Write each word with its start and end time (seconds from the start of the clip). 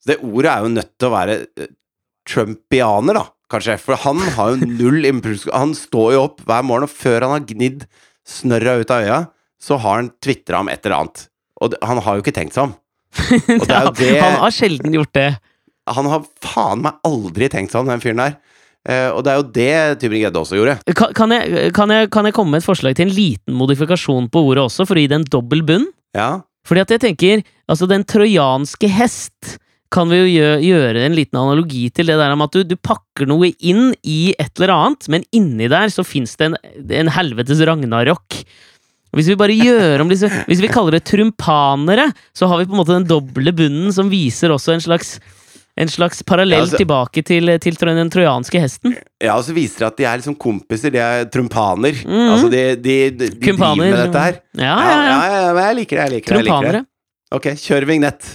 Så 0.00 0.12
det 0.12 0.20
ordet 0.24 0.52
er 0.52 0.64
jo 0.64 0.72
nødt 0.76 0.92
til 0.96 1.08
å 1.08 1.14
være 1.14 1.36
eh, 1.60 1.72
trumpianer, 2.28 3.20
da, 3.20 3.24
kanskje. 3.52 3.76
For 3.82 4.00
han 4.04 4.22
har 4.36 4.54
jo 4.54 4.68
null 4.68 5.08
impuls. 5.08 5.46
Han 5.52 5.74
står 5.76 6.14
jo 6.16 6.24
opp 6.28 6.44
hver 6.48 6.64
morgen, 6.66 6.88
og 6.88 6.94
før 6.94 7.26
han 7.26 7.36
har 7.36 7.48
gnidd 7.48 7.84
snørra 8.28 8.78
ut 8.80 8.94
av 8.94 9.04
øya, 9.04 9.20
så 9.60 9.76
har 9.80 10.00
han 10.00 10.12
tvitra 10.24 10.62
om 10.62 10.70
et 10.72 10.84
eller 10.86 11.02
annet. 11.02 11.26
Og 11.60 11.76
han 11.84 12.00
har 12.00 12.16
jo 12.16 12.24
ikke 12.24 12.36
tenkt 12.36 12.56
seg 12.56 12.70
om. 12.70 12.76
Det 13.50 13.78
det 13.98 14.20
Han 14.22 14.38
har 14.38 14.52
sjelden 14.54 14.94
gjort 14.94 15.12
det. 15.16 15.30
Han 15.90 16.06
har 16.06 16.22
faen 16.44 16.84
meg 16.84 17.00
aldri 17.06 17.48
tenkt 17.50 17.74
seg 17.74 17.82
om, 17.82 17.90
den 17.90 18.02
fyren 18.02 18.22
der. 18.22 18.36
Uh, 18.88 19.10
og 19.12 19.24
det 19.26 19.32
er 19.32 19.40
jo 19.40 19.48
det 19.52 19.72
Tybring-Gjedde 20.00 20.40
også 20.40 20.56
gjorde. 20.56 20.76
Kan, 20.96 21.10
kan, 21.16 21.32
jeg, 21.34 21.72
kan, 21.76 21.90
jeg, 21.92 22.08
kan 22.14 22.28
jeg 22.28 22.36
komme 22.36 22.54
med 22.54 22.62
et 22.62 22.68
forslag 22.68 22.94
til 22.96 23.10
en 23.10 23.12
liten 23.12 23.56
modifikasjon 23.58 24.30
på 24.32 24.44
ordet 24.48 24.62
også, 24.70 24.86
for 24.88 24.96
å 24.96 25.02
gi 25.02 25.10
det 25.10 25.18
en 25.18 25.26
dobbel 25.34 25.64
bunn? 25.66 25.84
Ja. 26.16 26.30
Fordi 26.68 26.84
at 26.86 26.94
jeg 26.94 27.02
tenker, 27.02 27.42
altså 27.68 27.88
den 27.90 28.06
trojanske 28.08 28.88
hest 28.94 29.58
kan 29.90 30.10
vi 30.10 30.20
jo 30.20 30.26
gjøre, 30.62 31.02
en 31.02 31.16
liten 31.18 31.38
analogi 31.40 31.88
til 31.94 32.10
det 32.10 32.18
der 32.20 32.34
om 32.34 32.44
at 32.44 32.54
du, 32.54 32.62
du 32.62 32.76
pakker 32.78 33.26
noe 33.26 33.50
inn 33.58 33.90
i 34.06 34.32
et 34.38 34.52
eller 34.60 34.72
annet, 34.76 35.08
men 35.10 35.24
inni 35.34 35.66
der 35.70 35.90
så 35.90 36.04
fins 36.06 36.36
det 36.38 36.52
en, 36.52 36.56
en 37.02 37.10
helvetes 37.16 37.62
ragnarok. 37.66 38.38
Hvis 39.10 39.32
vi 39.32 39.34
bare 39.34 39.56
gjør 39.58 40.04
om 40.04 40.10
disse 40.12 40.28
Hvis 40.48 40.60
vi 40.62 40.70
kaller 40.70 40.94
det 40.94 41.02
trumpanere, 41.10 42.12
så 42.36 42.46
har 42.46 42.60
vi 42.60 42.68
på 42.70 42.76
en 42.76 42.82
måte 42.84 42.94
den 42.94 43.08
doble 43.10 43.50
bunnen 43.56 43.90
som 43.94 44.12
viser 44.12 44.54
også 44.54 44.76
en 44.76 44.84
slags 44.84 45.16
en 45.80 45.88
slags 45.88 46.20
parallell 46.26 46.58
Ja, 46.60 46.66
altså- 46.66 46.78
tilbake 46.82 47.22
til, 47.24 47.50
til 47.62 47.76
den 47.80 48.10
trojanske 48.12 48.60
hesten. 48.60 48.94
ja, 49.22 49.36
og 49.36 49.44
så 49.46 49.54
viser 49.56 49.78
det 49.78 49.86
at 49.86 49.96
de 49.96 50.04
er 50.04 50.18
liksom 50.20 50.36
kompiser. 50.36 50.92
De 50.92 50.98
er 51.00 51.24
trumpaner. 51.32 51.94
Mhm. 52.04 52.30
Altså, 52.34 52.50
de, 52.52 52.62
de, 52.76 52.96
de, 53.10 53.28
de 53.30 53.40
driver 53.40 53.76
med 53.78 53.96
dette 53.96 54.24
her. 54.26 54.40
Ja, 54.58 54.74
ja, 54.76 54.96
ja. 55.06 55.18
ja, 55.30 55.40
ja, 55.46 55.52
men 55.54 55.62
jeg 55.64 55.78
liker 55.80 55.96
det. 55.96 56.02
Jeg 56.02 56.12
liker 56.18 56.34
det. 56.34 56.36
Jeg 56.36 56.44
liker 56.44 56.78
det. 56.78 56.84
Trumpanere. 56.84 56.86
Ok, 57.30 57.46
kjør 57.62 57.86
vignett. 57.86 58.32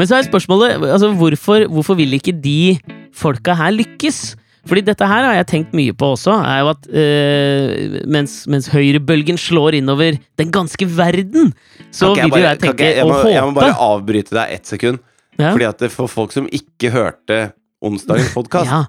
Men 0.00 0.08
så 0.08 0.16
er 0.16 0.24
spørsmålet 0.24 0.78
altså, 0.80 1.10
hvorfor, 1.12 1.66
hvorfor 1.68 1.98
vil 1.98 2.16
ikke 2.16 2.32
de 2.32 2.78
folka 3.12 3.52
her 3.58 3.74
lykkes? 3.76 4.30
Fordi 4.68 4.82
dette 4.84 5.06
her 5.08 5.24
har 5.24 5.36
jeg 5.38 5.48
tenkt 5.48 5.76
mye 5.76 5.92
på 5.96 6.10
også, 6.14 6.34
er 6.44 6.58
jo 6.60 6.70
at 6.72 6.88
øh, 6.92 7.94
mens, 8.12 8.42
mens 8.50 8.68
høyrebølgen 8.72 9.40
slår 9.40 9.78
innover 9.78 10.18
den 10.40 10.52
ganske 10.52 10.84
verden, 10.84 11.54
så 11.92 12.12
ikke 12.12 12.28
vil 12.28 12.42
jo 12.42 12.44
jeg 12.44 12.60
tenke 12.60 12.84
jeg, 12.84 12.98
jeg, 12.98 13.06
og 13.06 13.14
håpe 13.14 13.32
jeg 13.32 13.46
må 13.48 13.56
bare 13.56 13.78
avbryte 13.88 14.36
deg 14.36 14.56
ett 14.58 14.72
sekund. 14.72 15.00
ja. 15.40 15.52
Fordi 15.54 15.68
at 15.68 15.86
for 15.94 16.12
folk 16.12 16.36
som 16.36 16.48
ikke 16.52 16.92
hørte 16.92 17.40
onsdagens 17.80 18.34
podkast, 18.38 18.68
ja, 18.68 18.82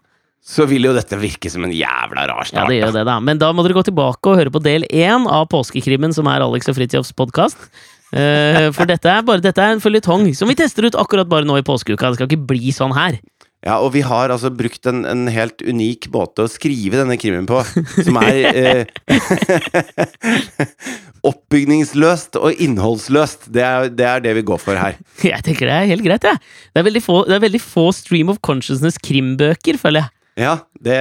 så 0.44 0.68
vil 0.68 0.90
jo 0.90 0.94
dette 0.98 1.20
virke 1.22 1.52
som 1.54 1.64
en 1.64 1.72
jævla 1.76 2.28
rar 2.28 2.50
start. 2.50 2.66
ja, 2.66 2.68
det 2.68 2.82
gjør 2.82 2.96
det, 3.00 3.08
da. 3.08 3.18
Men 3.24 3.40
da 3.40 3.54
må 3.56 3.64
dere 3.64 3.80
gå 3.80 3.88
tilbake 3.88 4.32
og 4.32 4.40
høre 4.42 4.52
på 4.52 4.64
del 4.64 4.88
én 4.90 5.28
av 5.30 5.48
Påskekrimmen, 5.54 6.12
som 6.18 6.28
er 6.32 6.44
Alex 6.44 6.68
og 6.72 6.80
Fridtjofs 6.80 7.16
podkast. 7.16 7.70
For 8.76 8.90
dette 8.90 9.08
er 9.08 9.22
bare 9.24 9.40
Dette 9.44 9.64
er 9.64 9.78
en 9.78 9.84
føljetong 9.84 10.28
som 10.36 10.50
vi 10.52 10.58
tester 10.60 10.90
ut 10.90 10.98
akkurat 11.00 11.30
bare 11.32 11.48
nå 11.48 11.56
i 11.62 11.68
påskeuka. 11.68 12.12
Det 12.12 12.20
skal 12.20 12.28
ikke 12.32 12.50
bli 12.52 12.74
sånn 12.76 12.96
her. 12.98 13.22
Ja, 13.62 13.76
og 13.78 13.92
vi 13.94 14.02
har 14.02 14.32
altså 14.34 14.50
brukt 14.50 14.88
en, 14.90 15.04
en 15.06 15.28
helt 15.30 15.62
unik 15.62 16.08
måte 16.10 16.48
å 16.48 16.50
skrive 16.50 16.98
denne 16.98 17.14
krimen 17.22 17.46
på, 17.46 17.60
som 18.02 18.18
er 18.18 18.40
eh, 18.50 18.90
oppbygningsløst 21.30 22.38
og 22.42 22.58
innholdsløst. 22.64 23.46
Det 23.54 23.62
er, 23.66 23.90
det 23.94 24.08
er 24.08 24.24
det 24.26 24.34
vi 24.40 24.44
går 24.48 24.62
for 24.62 24.80
her. 24.82 24.98
Jeg 25.22 25.46
tenker 25.46 25.70
det 25.70 25.76
er 25.78 25.90
helt 25.92 26.06
greit, 26.06 26.26
jeg. 26.26 26.42
Det, 26.74 26.84
veldig 26.90 27.04
få- 27.06 27.26
det 27.30 27.38
er 27.38 27.44
veldig 27.46 27.62
få 27.62 27.86
Stream 27.96 28.32
of 28.34 28.42
Consciousness-krimbøker, 28.46 29.78
føler 29.82 30.06
jeg. 30.08 30.16
Ja, 30.42 30.56
det, 30.82 30.98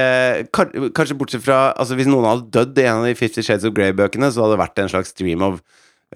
kan- 0.53 0.73
kanskje 0.93 1.15
bortsett 1.17 1.41
fra 1.45 1.71
altså 1.79 1.95
Hvis 1.95 2.09
noen 2.11 2.25
hadde 2.27 2.49
dødd 2.51 2.81
i 2.81 2.83
en 2.83 2.99
av 2.99 3.05
de 3.07 3.13
Fifty 3.17 3.41
Shades 3.41 3.63
of 3.65 3.73
Grey-bøkene, 3.77 4.27
så 4.29 4.43
hadde 4.43 4.57
det 4.57 4.61
vært 4.67 4.81
en 4.83 4.91
slags 4.91 5.13
stream 5.15 5.41
of 5.47 5.61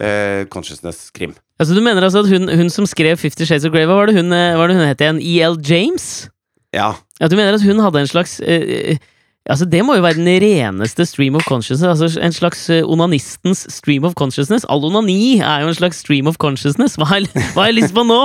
eh, 0.02 0.46
consciousness-krim. 0.52 1.36
Altså, 1.60 1.76
du 1.76 1.82
mener 1.82 2.04
altså 2.04 2.26
at 2.26 2.30
hun, 2.30 2.50
hun 2.50 2.70
som 2.70 2.86
skrev 2.90 3.18
Fifty 3.18 3.48
Shades 3.48 3.66
of 3.66 3.72
Grey, 3.72 3.86
hva 3.88 3.96
var 4.00 4.12
det 4.12 4.18
hun, 4.18 4.34
eh, 4.34 4.58
var 4.60 4.68
det 4.68 4.78
hun 4.78 4.88
het 4.88 5.02
igjen? 5.02 5.22
E.L. 5.22 5.60
James? 5.64 6.30
Ja. 6.76 6.94
Ja, 7.22 7.28
du 7.28 7.36
mener 7.36 7.56
at 7.56 7.64
hun 7.64 7.80
hadde 7.80 8.04
en 8.04 8.12
slags 8.12 8.40
eh, 8.44 8.96
eh, 8.96 8.98
Altså, 9.46 9.66
det 9.70 9.84
må 9.86 9.94
jo 9.94 10.02
være 10.02 10.18
den 10.18 10.28
reneste 10.42 11.06
stream 11.06 11.36
of 11.36 11.44
consciousness. 11.46 12.02
Altså 12.02 12.20
En 12.20 12.34
slags 12.34 12.70
eh, 12.70 12.82
onanistens 12.82 13.68
stream 13.70 14.04
of 14.04 14.16
consciousness. 14.18 14.66
All 14.70 14.86
onani 14.86 15.38
er 15.38 15.62
jo 15.62 15.68
en 15.68 15.78
slags 15.78 15.98
stream 16.02 16.28
of 16.28 16.40
consciousness. 16.42 16.96
Hva 16.98 17.06
har 17.06 17.28
hva 17.54 17.60
har 17.60 17.70
jeg 17.70 17.76
lyst 17.78 17.94
på 17.94 18.04
nå? 18.04 18.18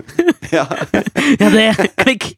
ja. 0.56 0.64
Ja, 1.40 1.50
det 1.52 1.90
Klikk! 2.00 2.30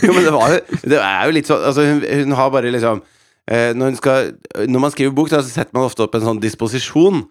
Jo, 0.00 0.14
men 0.14 0.24
det 0.24 0.32
var 0.32 0.54
jo 0.54 0.78
Det 0.88 0.96
er 0.96 1.26
jo 1.28 1.34
litt 1.36 1.48
sånn 1.50 1.62
Altså, 1.68 1.84
hun, 1.84 2.00
hun 2.22 2.32
har 2.38 2.50
bare 2.54 2.72
liksom 2.72 3.02
eh, 3.50 3.74
når, 3.76 3.98
skal, 4.00 4.32
når 4.64 4.84
man 4.86 4.94
skriver 4.94 5.12
bok, 5.12 5.28
da, 5.28 5.42
så 5.44 5.52
setter 5.52 5.76
man 5.76 5.90
ofte 5.90 6.06
opp 6.06 6.16
en 6.16 6.24
sånn 6.24 6.40
disposisjon. 6.40 7.26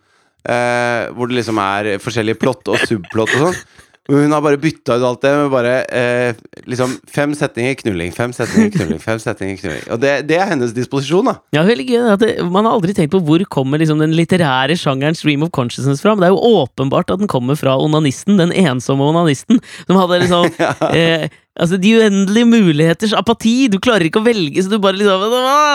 Eh, 0.48 1.10
hvor 1.16 1.30
det 1.30 1.42
liksom 1.42 1.60
er 1.60 1.98
forskjellige 2.00 2.40
plott 2.40 2.72
og 2.72 2.80
subplott 2.88 3.36
og 3.36 3.50
sånn. 3.50 3.62
Hun 4.10 4.32
har 4.34 4.42
bare 4.42 4.58
bytta 4.58 4.96
ut 4.98 5.04
alt 5.06 5.22
det 5.22 5.32
med 5.38 5.52
bare 5.54 5.74
eh, 5.94 6.38
liksom 6.66 6.96
fem 7.14 7.36
setninger 7.38 7.76
knulling, 7.84 8.14
fem 8.16 8.32
setninger 8.34 8.72
knulling, 8.74 9.02
fem 9.04 9.20
setninger 9.22 9.60
knulling. 9.60 9.84
Og 9.94 10.00
det, 10.02 10.14
det 10.30 10.40
er 10.40 10.50
hennes 10.50 10.74
disposisjon, 10.74 11.30
da. 11.30 11.36
Ja, 11.54 11.62
veldig 11.68 11.86
gøy. 11.86 12.08
At 12.16 12.24
det, 12.24 12.32
man 12.50 12.66
har 12.66 12.80
aldri 12.80 12.96
tenkt 12.98 13.14
på 13.14 13.22
hvor 13.28 13.44
kommer 13.54 13.82
liksom 13.82 14.02
den 14.02 14.16
litterære 14.18 14.80
sjangeren 14.82 15.18
stream 15.18 15.46
of 15.46 15.54
consciousness 15.54 16.02
fra. 16.02 16.16
Men 16.16 16.26
det 16.26 16.32
er 16.32 16.34
jo 16.34 16.56
åpenbart 16.64 17.14
at 17.14 17.22
den 17.22 17.30
kommer 17.30 17.60
fra 17.60 17.78
onanisten, 17.78 18.42
den 18.42 18.56
ensomme 18.66 19.06
onanisten. 19.12 19.62
Som 19.86 20.02
hadde 20.02 20.24
liksom 20.24 20.50
eh, 20.90 21.30
Altså, 21.60 21.78
de 21.82 21.90
uendelige 22.00 22.48
muligheters 22.48 23.12
apati. 23.20 23.68
Du 23.72 23.78
klarer 23.84 24.08
ikke 24.08 24.22
å 24.22 24.26
velge, 24.26 24.64
så 24.64 24.72
du 24.72 24.78
bare 24.80 24.96
liksom! 24.96 25.26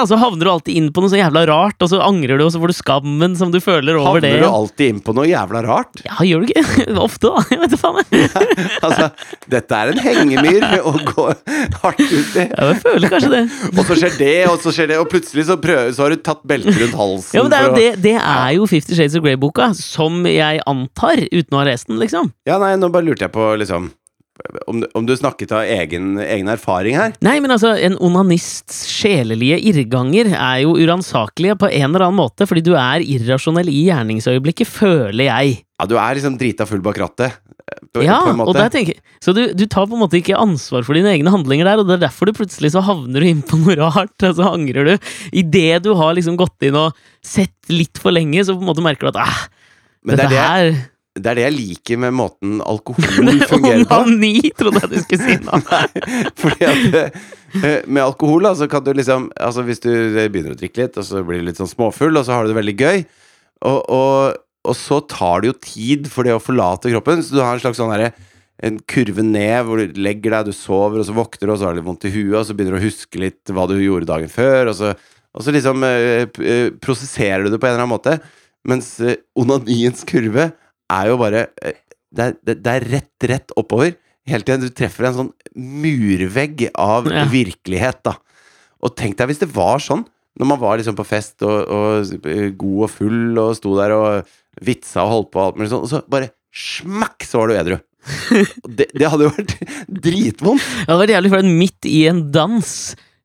Så 0.09 0.17
havner 0.21 0.47
du 0.47 0.51
alltid 0.51 0.79
inn 0.81 0.87
på 0.97 1.03
noe 1.05 1.13
så 1.13 1.19
jævla 1.21 1.43
rart, 1.51 1.77
og 1.85 1.91
så 1.93 1.99
angrer 2.05 2.41
du, 2.41 2.45
og 2.47 2.53
så 2.55 2.61
får 2.63 2.73
du 2.73 2.77
skammen 2.79 3.35
som 3.37 3.53
du 3.53 3.59
føler 3.61 3.99
over 4.01 4.17
Havner 4.19 4.39
det. 4.39 4.41
du 4.43 4.49
alltid 4.49 4.95
inn 4.95 5.01
på 5.05 5.15
noe 5.17 5.27
jævla 5.29 5.61
rart? 5.67 6.01
Ja, 6.07 6.17
gjør 6.25 6.45
du 6.47 6.53
ikke? 6.55 6.65
Ofte, 7.05 7.31
da. 7.35 7.45
Jeg 7.53 7.61
vet 7.63 7.75
da 7.75 7.81
faen. 7.83 8.01
Ja, 8.17 8.45
Altså, 8.89 9.09
dette 9.53 9.81
er 9.83 9.93
en 9.95 10.01
hengemyr 10.05 10.65
å 10.85 10.95
gå 11.09 11.27
hardt 11.83 12.01
ut 12.05 12.39
i. 12.41 12.47
Ja, 12.49 12.71
jeg 12.73 12.81
føler 12.85 13.13
kanskje 13.15 13.33
det. 13.35 13.43
Og 13.75 13.83
så 13.89 13.99
skjer 14.01 14.17
det, 14.21 14.33
og 14.51 14.57
så 14.65 14.73
skjer 14.77 14.91
det, 14.93 14.99
og 15.03 15.11
plutselig 15.13 15.47
så, 15.51 15.59
prøver, 15.61 15.93
så 15.97 16.07
har 16.07 16.15
du 16.17 16.23
tatt 16.25 16.43
beltet 16.49 16.81
rundt 16.81 16.97
halsen. 17.01 17.37
Ja, 17.39 17.45
men 17.45 17.53
det 17.55 17.61
er 17.61 17.69
å- 17.71 17.77
det, 17.79 17.91
det 18.05 18.17
er 18.21 18.55
jo 18.59 18.69
Fifty 18.71 18.97
Shades 18.97 19.19
of 19.21 19.25
Grey-boka, 19.27 19.71
som 19.79 20.25
jeg 20.29 20.63
antar, 20.71 21.25
uten 21.29 21.53
å 21.59 21.61
ha 21.61 21.69
lest 21.69 21.89
den, 21.93 22.01
liksom. 22.03 22.33
Ja, 22.49 22.57
nei, 22.63 22.73
nå 22.81 22.89
bare 22.95 23.07
lurte 23.11 23.29
jeg 23.29 23.35
på 23.37 23.51
liksom 23.61 23.91
om 24.67 24.81
du, 24.83 24.87
om 24.99 25.07
du 25.07 25.13
snakket 25.17 25.53
av 25.55 25.63
egen, 25.63 26.17
egen 26.19 26.49
erfaring 26.51 26.97
her? 26.99 27.15
Nei, 27.25 27.37
men 27.43 27.55
altså, 27.55 27.71
en 27.79 27.95
onanists 28.03 28.83
sjelelige 28.91 29.61
irrganger 29.71 30.33
er 30.35 30.65
jo 30.65 30.75
uransakelige 30.75 31.55
på 31.61 31.71
en 31.71 31.87
eller 31.93 32.09
annen 32.09 32.19
måte, 32.19 32.49
fordi 32.51 32.65
du 32.67 32.73
er 32.75 33.05
irrasjonell 33.05 33.71
i 33.71 33.85
gjerningsøyeblikket, 33.87 34.71
føler 34.71 35.29
jeg. 35.29 35.61
Ja, 35.79 35.87
du 35.91 35.95
er 36.01 36.19
liksom 36.19 36.39
drita 36.41 36.67
full 36.67 36.83
bak 36.85 36.99
rattet. 37.03 37.39
På, 37.95 38.03
Ja, 38.05 38.19
på 38.27 38.45
og 38.45 38.53
der 38.59 38.69
tenker 38.69 38.93
jeg 38.93 39.01
Så 39.25 39.33
du, 39.33 39.41
du 39.57 39.63
tar 39.71 39.87
på 39.89 39.97
en 39.97 40.03
måte 40.03 40.19
ikke 40.19 40.37
ansvar 40.37 40.85
for 40.85 40.99
dine 40.99 41.15
egne 41.15 41.33
handlinger 41.33 41.65
der, 41.65 41.81
og 41.81 41.89
det 41.89 41.95
er 41.97 42.03
derfor 42.03 42.29
du 42.29 42.35
plutselig 42.37 42.75
så 42.75 42.83
havner 42.85 43.25
du 43.25 43.29
inn 43.31 43.41
på 43.47 43.57
noe 43.63 43.79
rart, 43.81 44.15
og 44.19 44.35
så 44.37 44.51
angrer 44.51 44.91
du. 44.91 45.13
Idet 45.33 45.85
du 45.87 45.95
har 45.97 46.13
liksom 46.19 46.37
gått 46.41 46.67
inn 46.67 46.77
og 46.79 46.99
sett 47.25 47.55
litt 47.73 48.03
for 48.03 48.15
lenge, 48.15 48.43
så 48.45 48.59
på 48.59 48.67
en 48.67 48.69
måte 48.69 48.85
merker 48.85 49.09
du 49.09 49.15
at 49.15 49.23
æh, 49.25 49.41
dette 50.05 50.19
det 50.19 50.19
dette 50.21 50.29
er 50.29 50.35
det, 50.35 50.43
her 50.45 50.83
det 51.15 51.31
er 51.31 51.39
det 51.39 51.45
jeg 51.45 51.55
liker 51.55 51.99
med 52.03 52.15
måten 52.19 52.59
alkohol 52.67 53.05
fungerer 53.53 53.85
på. 53.87 53.99
Onani, 54.03 54.51
trodde 54.59 54.83
jeg 54.83 54.91
du 54.91 54.97
skulle 55.05 55.29
si 55.29 55.37
nå. 55.47 55.61
Fordi 56.43 56.67
at 56.67 56.97
eh, 56.99 57.85
med 57.87 58.03
alkohol, 58.03 58.49
da, 58.49 58.55
så 58.59 58.67
kan 58.71 58.83
du 58.83 58.91
liksom 58.99 59.29
Altså 59.39 59.63
hvis 59.67 59.83
du 59.85 59.91
begynner 59.93 60.57
å 60.57 60.59
drikke 60.59 60.83
litt, 60.83 60.99
og 60.99 61.07
så 61.07 61.23
blir 61.27 61.43
du 61.43 61.49
litt 61.51 61.61
sånn 61.61 61.71
småfull, 61.71 62.19
og 62.19 62.27
så 62.27 62.35
har 62.35 62.45
du 62.45 62.51
det 62.51 62.59
veldig 62.59 62.77
gøy, 62.81 63.05
og, 63.65 63.79
og, 63.95 64.41
og 64.67 64.79
så 64.79 64.99
tar 65.07 65.45
det 65.45 65.53
jo 65.53 65.59
tid 65.63 66.11
for 66.11 66.27
det 66.27 66.35
å 66.35 66.43
forlate 66.43 66.91
kroppen, 66.91 67.23
så 67.23 67.39
du 67.39 67.45
har 67.45 67.55
en 67.55 67.63
slags 67.63 67.79
sånn 67.79 67.95
derre 67.95 68.11
en 68.65 68.77
kurve 68.91 69.23
ned 69.27 69.67
hvor 69.67 69.81
du 69.81 69.99
legger 69.99 70.37
deg, 70.37 70.51
du 70.51 70.57
sover, 70.57 71.01
og 71.01 71.09
så 71.09 71.15
våkner 71.15 71.47
du, 71.47 71.53
og 71.53 71.59
så 71.59 71.67
har 71.67 71.75
du 71.75 71.81
litt 71.81 71.89
vondt 71.89 72.07
i 72.07 72.15
huet, 72.15 72.37
og 72.39 72.47
så 72.47 72.55
begynner 72.57 72.77
du 72.77 72.83
å 72.83 72.87
huske 72.87 73.23
litt 73.23 73.55
hva 73.55 73.67
du 73.71 73.75
gjorde 73.79 74.11
dagen 74.11 74.31
før, 74.31 74.71
og 74.71 74.77
så, 74.79 74.93
og 75.35 75.47
så 75.47 75.55
liksom 75.55 75.87
eh, 75.87 76.27
eh, 76.27 76.69
prosesserer 76.83 77.47
du 77.47 77.55
det 77.55 77.59
på 77.63 77.67
en 77.67 77.75
eller 77.75 77.85
annen 77.87 77.95
måte. 77.95 78.19
Mens 78.71 78.95
eh, 79.03 79.19
onaniens 79.39 80.07
kurve 80.09 80.53
er 80.93 81.11
jo 81.11 81.19
bare 81.21 81.47
eh, 81.63 81.79
det, 82.15 82.25
er, 82.29 82.35
det, 82.47 82.57
det 82.65 82.73
er 82.75 82.89
rett, 82.93 83.29
rett 83.31 83.55
oppover. 83.59 83.95
Helt 84.31 84.47
til 84.49 84.63
du 84.63 84.71
treffer 84.73 85.09
en 85.11 85.17
sånn 85.19 85.33
murvegg 85.57 86.69
av 86.81 87.09
Ja. 87.13 87.25
virkelighet, 87.29 88.03
da. 88.07 88.17
Og 88.85 88.95
tenk 88.97 89.17
deg 89.19 89.29
hvis 89.31 89.43
det 89.43 89.51
var 89.55 89.81
sånn, 89.83 90.05
når 90.39 90.49
man 90.51 90.61
var 90.61 90.79
liksom 90.81 90.97
på 90.99 91.05
fest 91.07 91.43
og, 91.47 91.69
og 91.71 92.27
eh, 92.27 92.49
god 92.59 92.87
og 92.87 92.91
full 92.91 93.39
og 93.39 93.55
sto 93.59 93.75
der 93.79 93.95
og 93.95 94.31
vitsa 94.65 95.05
og 95.05 95.13
holdt 95.13 95.31
på 95.35 95.41
og 95.43 95.47
alt 95.51 95.59
mulig 95.61 95.71
sånn, 95.73 95.85
og 95.87 95.91
så 95.93 96.01
bare 96.11 96.31
smakk, 96.55 97.25
så 97.27 97.41
var 97.43 97.51
du 97.51 97.59
edru. 97.59 97.77
Det, 98.69 98.89
det 98.93 99.09
hadde 99.09 99.25
jo 99.27 99.33
vært 99.33 99.55
dritvondt. 99.89 100.61
Det 100.61 100.89
hadde 100.91 101.01
vært 101.05 101.13
jævlig 101.15 101.31
flaut 101.33 101.49
midt 101.63 101.89
i 101.89 102.01
en 102.11 102.21
dans. 102.35 102.73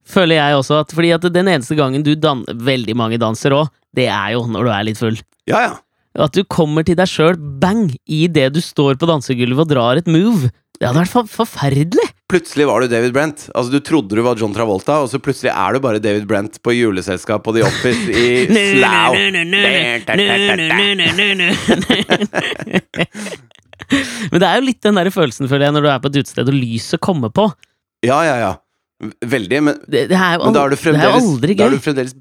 føler 0.09 0.39
jeg 0.39 0.55
også. 0.59 0.79
At, 0.85 0.93
fordi 0.95 1.11
at 1.15 1.25
den 1.33 1.49
eneste 1.51 1.75
gangen 1.77 2.03
du 2.05 2.13
danser 2.15 2.55
Veldig 2.69 2.95
mange 2.97 3.19
danser 3.21 3.55
òg, 3.57 3.69
det 3.95 4.07
er 4.07 4.33
jo 4.37 4.45
når 4.47 4.67
du 4.69 4.71
er 4.73 4.85
litt 4.87 5.01
full. 5.01 5.17
Ja, 5.49 5.61
ja. 5.67 5.73
At 6.17 6.33
du 6.33 6.41
kommer 6.49 6.83
til 6.87 6.97
deg 6.97 7.07
sjøl 7.09 7.37
bang 7.61 7.89
idet 8.09 8.53
du 8.55 8.61
står 8.63 8.97
på 8.99 9.09
dansegulvet 9.09 9.67
og 9.67 9.69
drar 9.69 9.99
et 10.01 10.09
move. 10.09 10.49
Det 10.79 10.87
hadde 10.87 11.01
vært 11.01 11.11
for 11.11 11.27
forferdelig! 11.27 12.07
Plutselig 12.31 12.65
var 12.69 12.79
du 12.81 12.87
David 12.87 13.11
Brent. 13.11 13.49
Altså 13.57 13.73
Du 13.73 13.79
trodde 13.83 14.15
du 14.15 14.21
var 14.23 14.39
John 14.39 14.53
Travolta, 14.55 15.01
og 15.03 15.09
så 15.11 15.19
plutselig 15.19 15.51
er 15.51 15.75
du 15.75 15.79
bare 15.83 15.99
David 15.99 16.25
Brent 16.29 16.61
på 16.63 16.71
juleselskap 16.77 17.43
på 17.43 17.51
The 17.57 17.65
Office 17.67 17.99
i 18.09 18.47
Slough. 18.47 19.17
Men 24.31 24.37
det 24.41 24.47
er 24.47 24.59
jo 24.59 24.65
litt 24.67 24.81
den 24.85 24.97
der 24.99 25.09
følelsen, 25.13 25.49
føler 25.49 25.67
jeg, 25.67 25.75
når 25.75 25.85
du 25.85 25.89
er 25.91 26.01
på 26.03 26.11
et 26.11 26.19
utested 26.21 26.51
og 26.51 26.55
lyset 26.55 27.01
kommer 27.03 27.33
på. 27.33 27.49
Ja, 28.05 28.21
ja, 28.27 28.35
ja. 28.39 28.53
Veldig. 28.99 29.59
Men, 29.63 29.79
Det, 29.87 30.07
det 30.11 30.15
jo 30.15 30.45
men 30.45 30.55
da 30.55 30.63
er 30.65 30.73
du 30.73 30.79
fremdeles, 30.79 31.27
er 31.39 31.53
da 31.55 31.67
er 31.67 31.75
du 31.75 31.83
fremdeles 31.83 32.15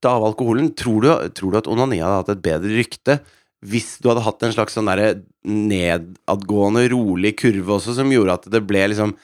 beskytta 0.00 0.16
av 0.16 0.24
alkoholen. 0.24 0.70
Tror 0.74 1.02
du, 1.02 1.10
tror 1.34 1.52
du 1.52 1.58
at 1.58 1.66
onani 1.68 2.00
hadde 2.00 2.20
hatt 2.22 2.32
et 2.36 2.42
bedre 2.42 2.76
rykte 2.76 3.20
hvis 3.62 3.98
du 4.00 4.08
hadde 4.08 4.22
hatt 4.24 4.42
en 4.42 4.52
slags 4.54 4.72
sånn 4.72 4.86
derre 4.88 5.20
nedadgående, 5.44 6.86
rolig 6.88 7.34
kurve 7.36 7.74
også, 7.76 7.92
som 7.98 8.08
gjorde 8.10 8.32
at 8.38 8.46
det 8.50 8.62
ble 8.66 8.86
liksom 8.88 9.14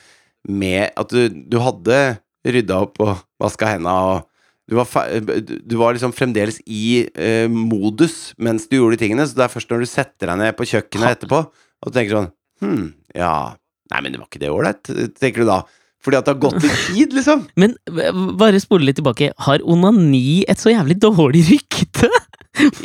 med 0.48 0.92
At 0.96 1.08
du, 1.10 1.28
du 1.50 1.56
hadde 1.58 2.18
rydda 2.46 2.76
opp 2.84 3.00
og 3.02 3.16
vaska 3.42 3.66
henda 3.72 3.90
og 4.12 4.26
du 4.68 4.74
var, 4.76 4.86
du- 5.24 5.76
var 5.78 5.94
liksom 5.94 6.12
fremdeles 6.14 6.60
i 6.66 7.06
eh, 7.14 7.48
modus 7.48 8.34
mens 8.38 8.68
du 8.68 8.76
gjorde 8.76 8.96
de 8.98 9.04
tingene, 9.06 9.24
så 9.26 9.34
det 9.38 9.44
er 9.46 9.52
først 9.54 9.70
når 9.72 9.82
du 9.82 9.86
setter 9.90 10.26
deg 10.30 10.38
ned 10.42 10.56
på 10.58 10.66
kjøkkenet 10.66 11.16
etterpå 11.16 11.40
og 11.86 11.92
tenker 11.94 12.18
sånn 12.20 12.30
Hm, 12.62 12.86
ja 13.14 13.32
Nei, 13.92 14.00
men 14.02 14.12
det 14.14 14.18
var 14.20 14.26
ikke 14.28 14.40
det 14.42 14.50
ålreit, 14.50 14.88
tenker 15.20 15.44
du 15.44 15.46
da. 15.48 15.60
Fordi 16.06 16.18
at 16.20 16.28
det 16.28 16.34
har 16.36 16.40
gått 16.46 16.62
litt 16.62 16.80
tid, 16.86 17.14
liksom. 17.18 17.44
Men 17.60 17.74
bare 18.38 18.60
spole 18.62 18.86
litt 18.86 19.00
tilbake. 19.00 19.32
Har 19.48 19.64
onani 19.66 20.44
et 20.46 20.62
så 20.62 20.70
jævlig 20.72 21.00
dårlig 21.02 21.44
rykte? 21.50 22.10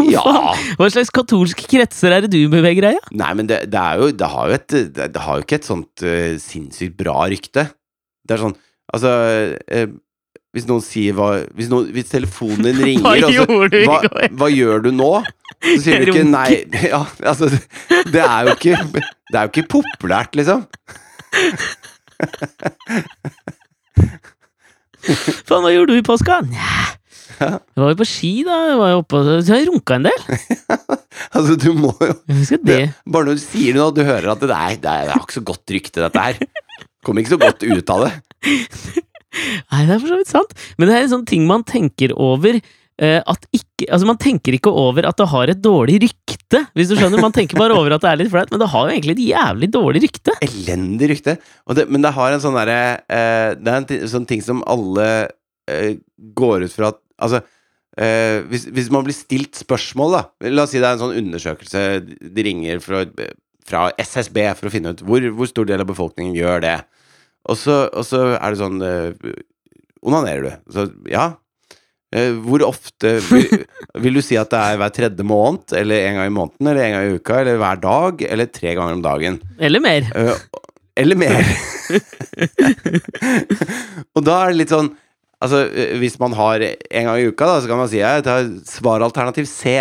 Ja. 0.04 0.52
Hva 0.76 0.88
slags 0.92 1.08
katolske 1.16 1.64
kretser 1.72 2.12
er 2.12 2.26
det 2.26 2.34
du 2.34 2.42
beveger 2.52 2.84
deg 2.90 2.98
i? 2.98 3.00
Ja? 3.00 3.12
Nei, 3.22 3.30
men 3.40 3.48
det, 3.48 3.62
det 3.72 3.80
er 3.80 4.02
jo 4.02 4.10
Det 4.20 4.28
har 4.28 4.50
jo 4.52 4.56
et 4.58 4.74
Det, 4.98 5.22
har 5.24 5.38
jo 5.40 5.46
ikke 5.46 5.60
et 5.62 5.70
sånt 5.70 6.04
uh, 6.04 6.34
sinnssykt 6.44 6.98
bra 7.00 7.14
rykte. 7.32 7.64
Det 8.28 8.36
er 8.36 8.42
sånn 8.44 8.58
Altså 8.92 9.14
uh, 9.72 9.94
Hvis 10.52 10.68
noen 10.68 10.84
sier 10.84 11.16
hva 11.16 11.30
Hvis, 11.56 11.72
noen, 11.72 11.88
hvis 11.96 12.12
telefonen 12.12 12.68
din 12.68 12.84
ringer 12.90 13.08
Hva 13.08 13.14
og 13.16 13.24
så- 13.24 13.32
gjorde 13.38 13.72
du 13.72 13.88
hva, 13.88 14.28
hva 14.44 14.52
gjør 14.52 14.84
du 14.84 14.92
nå? 14.98 15.10
Så 15.64 15.78
sier 15.86 16.04
du 16.04 16.12
ikke 16.18 16.28
nei 16.28 16.50
Ja, 16.92 17.06
altså 17.32 17.48
Det 18.12 18.26
er 18.28 18.50
jo 18.52 18.58
ikke 18.58 18.76
Det 18.92 19.40
er 19.40 19.48
jo 19.48 19.54
ikke 19.54 19.68
populært, 19.78 20.36
liksom. 20.36 20.68
Faen, 25.48 25.64
hva 25.64 25.72
gjorde 25.74 25.96
du 25.96 26.00
i 26.00 26.06
påska? 26.06 26.42
Nja, 26.46 26.92
jeg 27.42 27.82
var 27.82 27.94
jo 27.94 27.98
på 28.00 28.08
ski, 28.08 28.32
da. 28.46 28.58
Jeg 28.70 28.78
var 28.80 28.92
jo 28.94 29.02
oppe 29.02 29.22
og 29.22 29.52
runka 29.72 29.98
en 29.98 30.10
del. 30.10 30.26
Altså, 31.32 31.54
du 31.60 31.70
må 31.78 31.92
jo 32.02 32.16
det. 32.66 32.80
Bare 33.06 33.28
når 33.28 33.38
du 33.38 33.42
sier 33.44 33.76
det 33.76 33.82
nå, 33.82 33.90
du 33.94 34.02
hører 34.04 34.32
at 34.34 34.42
det 34.42 34.56
er, 34.56 34.76
det 34.82 34.90
er, 34.90 35.04
det 35.06 35.14
har 35.14 35.22
ikke 35.22 35.38
så 35.38 35.44
godt 35.46 35.74
rykte, 35.76 36.02
dette 36.02 36.24
her. 36.24 36.40
Kom 37.06 37.20
ikke 37.22 37.34
så 37.36 37.40
godt 37.42 37.66
ut 37.68 37.92
av 37.94 38.06
det. 38.08 38.12
Nei, 39.72 39.82
det 39.86 39.94
er 39.96 40.02
for 40.02 40.10
så 40.10 40.18
vidt 40.20 40.32
sant. 40.32 40.52
Men 40.80 40.90
det 40.90 40.96
er 40.96 41.06
en 41.06 41.14
sånn 41.14 41.28
ting 41.30 41.46
man 41.48 41.64
tenker 41.68 42.14
over 42.18 42.58
at 43.02 43.48
ikke 43.50 43.88
Altså, 43.88 44.06
man 44.06 44.20
tenker 44.22 44.54
ikke 44.54 44.70
over 44.78 45.08
at 45.10 45.18
det 45.18 45.26
har 45.32 45.50
et 45.50 45.58
dårlig 45.58 45.96
rykte, 46.04 46.60
hvis 46.78 46.92
du 46.92 46.94
skjønner. 47.00 47.18
Man 47.24 47.34
tenker 47.34 47.58
bare 47.58 47.74
over 47.74 47.96
at 47.96 48.04
det 48.04 48.12
er 48.12 48.20
litt 48.20 48.30
flaut, 48.30 48.52
men 48.54 48.62
det 48.62 48.68
har 48.70 48.84
jo 48.86 48.94
egentlig 48.94 49.16
et 49.16 49.24
jævlig 49.32 49.70
dårlig 49.74 50.04
rykte. 50.04 50.36
Elendig 50.46 51.10
rykte. 51.10 51.34
Det, 51.74 51.88
men 51.90 52.06
det 52.06 52.12
har 52.14 52.36
en 52.36 52.44
sånn 52.44 52.60
derre 52.60 52.78
uh, 53.02 53.58
Det 53.58 53.74
er 53.74 53.80
en 53.80 54.12
sånn 54.12 54.28
ting 54.30 54.44
som 54.46 54.62
alle 54.70 55.08
uh, 55.32 55.92
går 56.38 56.68
ut 56.68 56.76
fra 56.76 56.92
at 56.94 57.02
Altså 57.22 57.42
uh, 57.42 58.38
hvis, 58.52 58.68
hvis 58.74 58.90
man 58.94 59.06
blir 59.08 59.18
stilt 59.18 59.58
spørsmål, 59.64 60.18
da 60.20 60.52
La 60.54 60.66
oss 60.68 60.76
si 60.76 60.82
det 60.82 60.88
er 60.88 60.98
en 60.98 61.04
sånn 61.04 61.18
undersøkelse 61.24 61.84
De 62.06 62.46
ringer 62.46 62.82
fra, 62.86 63.04
fra 63.68 63.90
SSB 64.02 64.44
for 64.60 64.70
å 64.70 64.74
finne 64.74 64.94
ut 64.94 65.06
hvor, 65.06 65.26
hvor 65.38 65.50
stor 65.50 65.70
del 65.70 65.84
av 65.84 65.90
befolkningen 65.90 66.38
gjør 66.38 66.66
det. 66.66 66.78
Og 67.50 67.58
så, 67.58 67.84
og 67.90 68.06
så 68.06 68.36
er 68.36 68.54
det 68.54 68.60
sånn 68.60 68.84
eh, 68.86 69.32
Onanerer 70.06 70.46
du? 70.46 70.52
Så 70.74 70.88
ja. 71.10 71.32
Eh, 72.12 72.34
hvor 72.44 72.64
ofte 72.68 73.14
vil, 73.30 73.62
vil 74.04 74.18
du 74.20 74.22
si 74.26 74.36
at 74.40 74.52
det 74.52 74.60
er 74.60 74.80
hver 74.82 74.92
tredje 74.96 75.24
måned, 75.24 75.72
eller 75.80 76.10
en 76.10 76.18
gang 76.20 76.28
i 76.28 76.34
måneden, 76.36 76.68
eller 76.68 76.84
en 76.84 76.96
gang 76.98 77.06
i 77.08 77.20
uka, 77.22 77.38
eller 77.40 77.62
hver 77.62 77.80
dag, 77.86 78.26
eller 78.28 78.52
tre 78.52 78.74
ganger 78.76 78.98
om 78.98 79.06
dagen? 79.06 79.40
Eller 79.60 79.84
mer. 79.84 80.10
Eh, 80.20 80.42
eller 81.00 81.16
mer. 81.16 81.40
og 84.16 84.26
da 84.28 84.42
er 84.42 84.52
det 84.52 84.62
litt 84.64 84.76
sånn 84.76 84.94
Altså, 85.42 85.64
eh, 85.74 85.96
hvis 85.98 86.20
man 86.22 86.36
har 86.38 86.62
en 86.62 87.08
gang 87.08 87.18
i 87.18 87.30
uka, 87.32 87.48
da, 87.50 87.56
så 87.64 87.70
kan 87.72 87.80
man 87.80 87.88
si 87.90 87.98
jeg 87.98 88.22
tar 88.28 88.46
svaralternativ 88.70 89.48
C. 89.50 89.80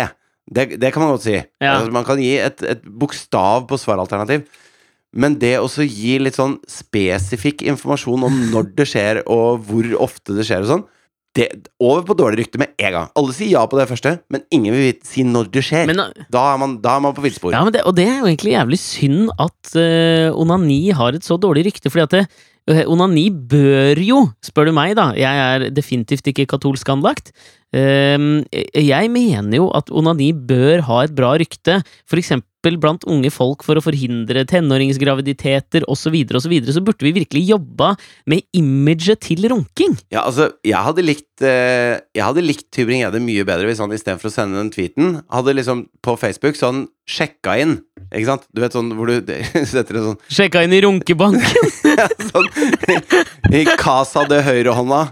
Det, 0.49 0.79
det 0.81 0.89
kan 0.89 1.03
man 1.03 1.11
godt 1.13 1.27
si. 1.27 1.35
Ja. 1.61 1.75
Altså, 1.75 1.91
man 1.93 2.07
kan 2.07 2.17
gi 2.17 2.31
et, 2.41 2.63
et 2.65 2.81
bokstav 2.81 3.67
på 3.69 3.77
svaralternativ. 3.77 4.47
Men 5.13 5.35
det 5.37 5.59
også 5.59 5.85
gi 5.85 6.15
litt 6.17 6.39
sånn 6.39 6.55
spesifikk 6.65 7.61
informasjon 7.67 8.25
om 8.25 8.41
når 8.49 8.71
det 8.79 8.87
skjer, 8.89 9.21
og 9.29 9.61
hvor 9.67 9.91
ofte 10.07 10.33
det 10.39 10.47
skjer 10.49 10.65
og 10.65 10.71
sånn, 10.71 10.83
det, 11.37 11.47
over 11.79 12.03
på 12.07 12.15
dårlig 12.19 12.41
rykte 12.41 12.59
med 12.59 12.73
en 12.81 12.95
gang. 12.95 13.09
Alle 13.17 13.35
sier 13.35 13.53
ja 13.53 13.63
på 13.69 13.79
det 13.79 13.87
første, 13.89 14.17
men 14.33 14.43
ingen 14.51 14.75
vil 14.75 14.91
si 15.07 15.23
når 15.27 15.47
det 15.53 15.63
skjer. 15.63 15.87
Men, 15.87 16.03
da, 16.27 16.43
er 16.43 16.59
man, 16.59 16.75
da 16.83 16.97
er 16.97 17.05
man 17.07 17.15
på 17.15 17.23
villspor. 17.23 17.55
ja, 17.55 17.63
og 17.63 17.95
det 17.95 18.07
er 18.07 18.19
jo 18.19 18.27
egentlig 18.27 18.55
jævlig 18.57 18.79
synd 18.81 19.31
at 19.39 19.73
uh, 19.79 20.41
onani 20.41 20.81
har 20.97 21.15
et 21.15 21.27
så 21.27 21.39
dårlig 21.39 21.69
rykte, 21.69 21.91
fordi 21.93 22.03
at 22.03 22.17
det, 22.17 22.25
eh, 22.71 22.83
onani 22.83 23.29
bør 23.31 24.01
jo, 24.03 24.25
spør 24.43 24.69
du 24.69 24.75
meg, 24.75 24.97
da, 24.99 25.11
jeg 25.17 25.47
er 25.47 25.69
definitivt 25.71 26.27
ikke 26.33 26.49
katolsk 26.51 26.91
anlagt, 26.91 27.31
ehm, 27.71 28.43
jeg 28.51 29.11
mener 29.13 29.55
jo 29.61 29.71
at 29.77 29.89
onani 29.89 30.33
bør 30.35 30.83
ha 30.89 31.03
et 31.07 31.15
bra 31.15 31.33
rykte, 31.39 31.79
for 32.03 32.19
eksempel 32.19 32.50
blant 32.61 33.05
unge 33.09 33.31
folk 33.33 33.63
for 33.65 33.77
å 33.77 33.83
forhindre 33.83 34.43
tenåringsgraviditeter 34.49 35.85
osv., 35.89 36.13
så, 36.41 36.49
videre, 36.51 36.73
så, 36.75 36.83
burde 36.85 37.05
vi 37.05 37.13
virkelig 37.15 37.43
jobba 37.49 37.95
med 38.29 38.45
imaget 38.57 39.19
til 39.25 39.47
runking. 39.49 39.97
Ja, 40.13 40.25
altså, 40.27 40.51
jeg 40.65 40.77
hadde 40.77 41.05
likt 41.05 41.41
eh, 41.45 42.01
Jeg 42.13 42.23
hadde 42.25 42.43
likt 42.45 42.67
Tybring-Gjedde 42.75 43.21
mye 43.23 43.45
bedre 43.47 43.69
hvis 43.69 43.81
han 43.81 43.93
istedenfor 43.95 44.29
å 44.29 44.33
sende 44.33 44.59
den 44.59 44.71
tweeten, 44.73 45.21
hadde 45.31 45.57
liksom 45.57 45.87
på 46.05 46.15
Facebook 46.21 46.59
sånn 46.59 46.85
sjekka 47.09 47.57
inn. 47.63 47.79
Ikke 48.11 48.29
sant? 48.29 48.45
Du 48.53 48.61
vet 48.63 48.75
sånn 48.75 48.93
hvor 48.97 49.09
du 49.09 49.15
setter 49.73 49.97
det 49.97 50.05
sånn, 50.05 50.19
Sjekka 50.31 50.65
inn 50.65 50.75
i 50.77 50.83
runkebanken. 50.85 51.65
sånn 52.31 52.47
I 53.55 53.65
casa 53.79 54.27
det 54.29 54.43
høyrehånda. 54.47 55.01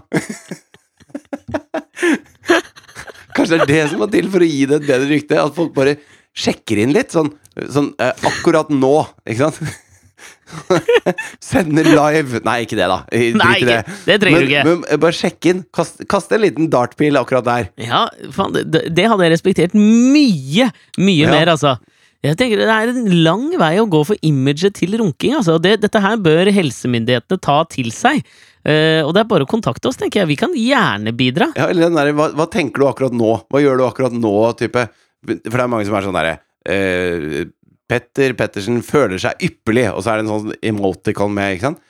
Kanskje 3.36 3.60
det 3.60 3.62
er 3.62 3.70
det 3.70 3.84
som 3.92 4.00
må 4.02 4.08
til 4.10 4.28
for 4.30 4.42
å 4.42 4.48
gi 4.48 4.64
det 4.68 4.80
et 4.80 4.88
bedre 4.88 5.08
rykte? 5.10 5.38
At 5.40 5.54
folk 5.56 5.72
bare 5.76 5.96
sjekker 6.36 6.82
inn 6.84 6.92
litt. 6.96 7.12
Sånn, 7.14 7.32
sånn 7.70 7.92
eh, 8.00 8.12
akkurat 8.30 8.70
nå, 8.74 8.96
ikke 9.26 9.48
sant? 9.48 9.60
Sender 11.40 11.86
live 11.88 12.40
Nei, 12.44 12.56
ikke 12.66 12.76
det, 12.78 12.88
da. 12.90 12.98
Drit 13.10 13.38
Nei, 13.40 13.52
i 13.60 13.64
det. 13.68 13.78
ikke- 13.80 13.94
det 14.06 14.16
trenger 14.22 14.40
men, 14.40 14.46
du 14.46 14.50
ikke. 14.52 14.64
Men 14.66 14.84
eh, 14.90 15.00
bare 15.04 15.16
sjekk 15.16 15.48
inn. 15.52 15.62
Kast, 15.74 16.02
kast 16.10 16.32
en 16.36 16.42
liten 16.44 16.68
dartpil 16.72 17.16
akkurat 17.20 17.46
der. 17.46 17.70
Ja, 17.80 18.02
faen, 18.34 18.52
det, 18.58 18.88
det 18.94 19.06
hadde 19.08 19.26
jeg 19.26 19.34
respektert 19.36 19.74
mye, 19.78 20.70
mye 20.98 21.24
Ja. 21.24 21.30
mer, 21.32 21.54
altså. 21.54 21.78
Jeg 22.20 22.36
tenker 22.36 22.60
Det 22.60 22.68
er 22.68 22.90
en 22.92 23.22
lang 23.24 23.46
vei 23.56 23.78
å 23.80 23.86
gå 23.88 24.02
for 24.04 24.16
imaget 24.26 24.74
til 24.76 24.92
runking. 25.00 25.38
Altså. 25.38 25.56
Det, 25.62 25.78
dette 25.80 26.02
her 26.04 26.18
bør 26.20 26.50
helsemyndighetene 26.52 27.40
ta 27.40 27.62
til 27.64 27.88
seg. 27.96 28.20
Uh, 28.60 29.00
og 29.06 29.14
det 29.16 29.22
er 29.22 29.28
bare 29.30 29.46
å 29.46 29.48
kontakte 29.48 29.88
oss, 29.88 29.96
tenker 29.96 30.20
jeg. 30.20 30.28
Vi 30.28 30.36
kan 30.36 30.52
gjerne 30.52 31.14
bidra. 31.16 31.48
Ja, 31.56 31.70
eller 31.72 31.88
den 31.88 31.96
der, 31.96 32.10
hva, 32.12 32.26
hva 32.36 32.44
tenker 32.52 32.82
du 32.82 32.90
akkurat 32.90 33.14
nå? 33.16 33.38
Hva 33.48 33.62
gjør 33.64 33.80
du 33.80 33.86
akkurat 33.86 34.12
nå? 34.12 34.34
Type? 34.60 34.84
For 35.26 35.56
det 35.56 35.64
er 35.64 35.72
mange 35.72 35.86
som 35.88 35.96
er 35.98 36.06
sånn 36.06 36.16
derre 36.16 36.36
eh, 36.64 37.50
Petter 37.90 38.34
Pettersen 38.38 38.80
føler 38.86 39.18
seg 39.20 39.42
ypperlig, 39.42 39.88
og 39.90 40.04
så 40.04 40.12
er 40.12 40.20
det 40.20 40.26
en 40.28 40.32
sånn 40.32 40.58
emoticon 40.70 41.32
med, 41.34 41.56
ikke 41.56 41.70
sant? 41.70 41.80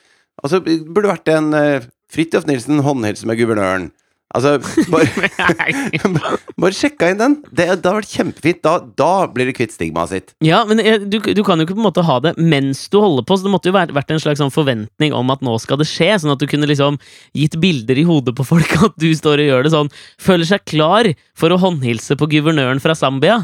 Altså, 0.41 0.63
burde 0.65 1.11
vært 1.11 1.29
en 1.29 1.51
uh, 1.53 1.89
Fridtjof 2.11 2.47
Nilsen 2.49 2.81
håndhilser 2.87 3.29
med 3.29 3.37
guvernøren. 3.37 3.91
Altså, 4.31 4.53
bare, 4.93 5.09
bare 6.63 6.77
sjekka 6.77 7.09
inn 7.11 7.19
den. 7.19 7.33
Det, 7.51 7.65
det 7.83 7.89
har 7.91 7.97
vært 7.99 8.13
kjempefint. 8.15 8.61
Da, 8.63 8.77
da 9.01 9.09
blir 9.33 9.49
du 9.51 9.55
kvitt 9.57 9.75
stigmaet 9.75 10.13
sitt. 10.13 10.35
Ja, 10.47 10.61
men 10.69 10.79
du, 11.11 11.17
du 11.19 11.43
kan 11.47 11.59
jo 11.59 11.67
ikke 11.67 11.75
på 11.75 11.83
en 11.83 11.89
måte 11.89 12.05
ha 12.07 12.19
det 12.23 12.37
mens 12.39 12.85
du 12.93 13.01
holder 13.03 13.27
på, 13.27 13.39
så 13.41 13.49
det 13.49 13.55
måtte 13.57 13.73
jo 13.73 13.75
vært, 13.75 13.91
vært 13.97 14.15
en 14.15 14.23
slags 14.23 14.39
sånn 14.43 14.55
forventning 14.55 15.17
om 15.19 15.35
at 15.35 15.43
nå 15.43 15.57
skal 15.63 15.81
det 15.83 15.89
skje, 15.91 16.13
sånn 16.23 16.35
at 16.37 16.43
du 16.43 16.47
kunne 16.51 16.69
liksom 16.71 17.01
gitt 17.37 17.59
bilder 17.63 17.99
i 17.99 18.07
hodet 18.07 18.37
på 18.39 18.47
folk 18.47 18.77
at 18.87 18.95
du 19.03 19.09
står 19.19 19.43
og 19.43 19.51
gjør 19.51 19.67
det 19.67 19.75
sånn, 19.75 19.91
føler 20.23 20.47
seg 20.53 20.63
klar 20.71 21.11
for 21.35 21.51
å 21.51 21.59
håndhilse 21.65 22.15
på 22.21 22.31
guvernøren 22.31 22.79
fra 22.85 22.95
Zambia. 22.99 23.41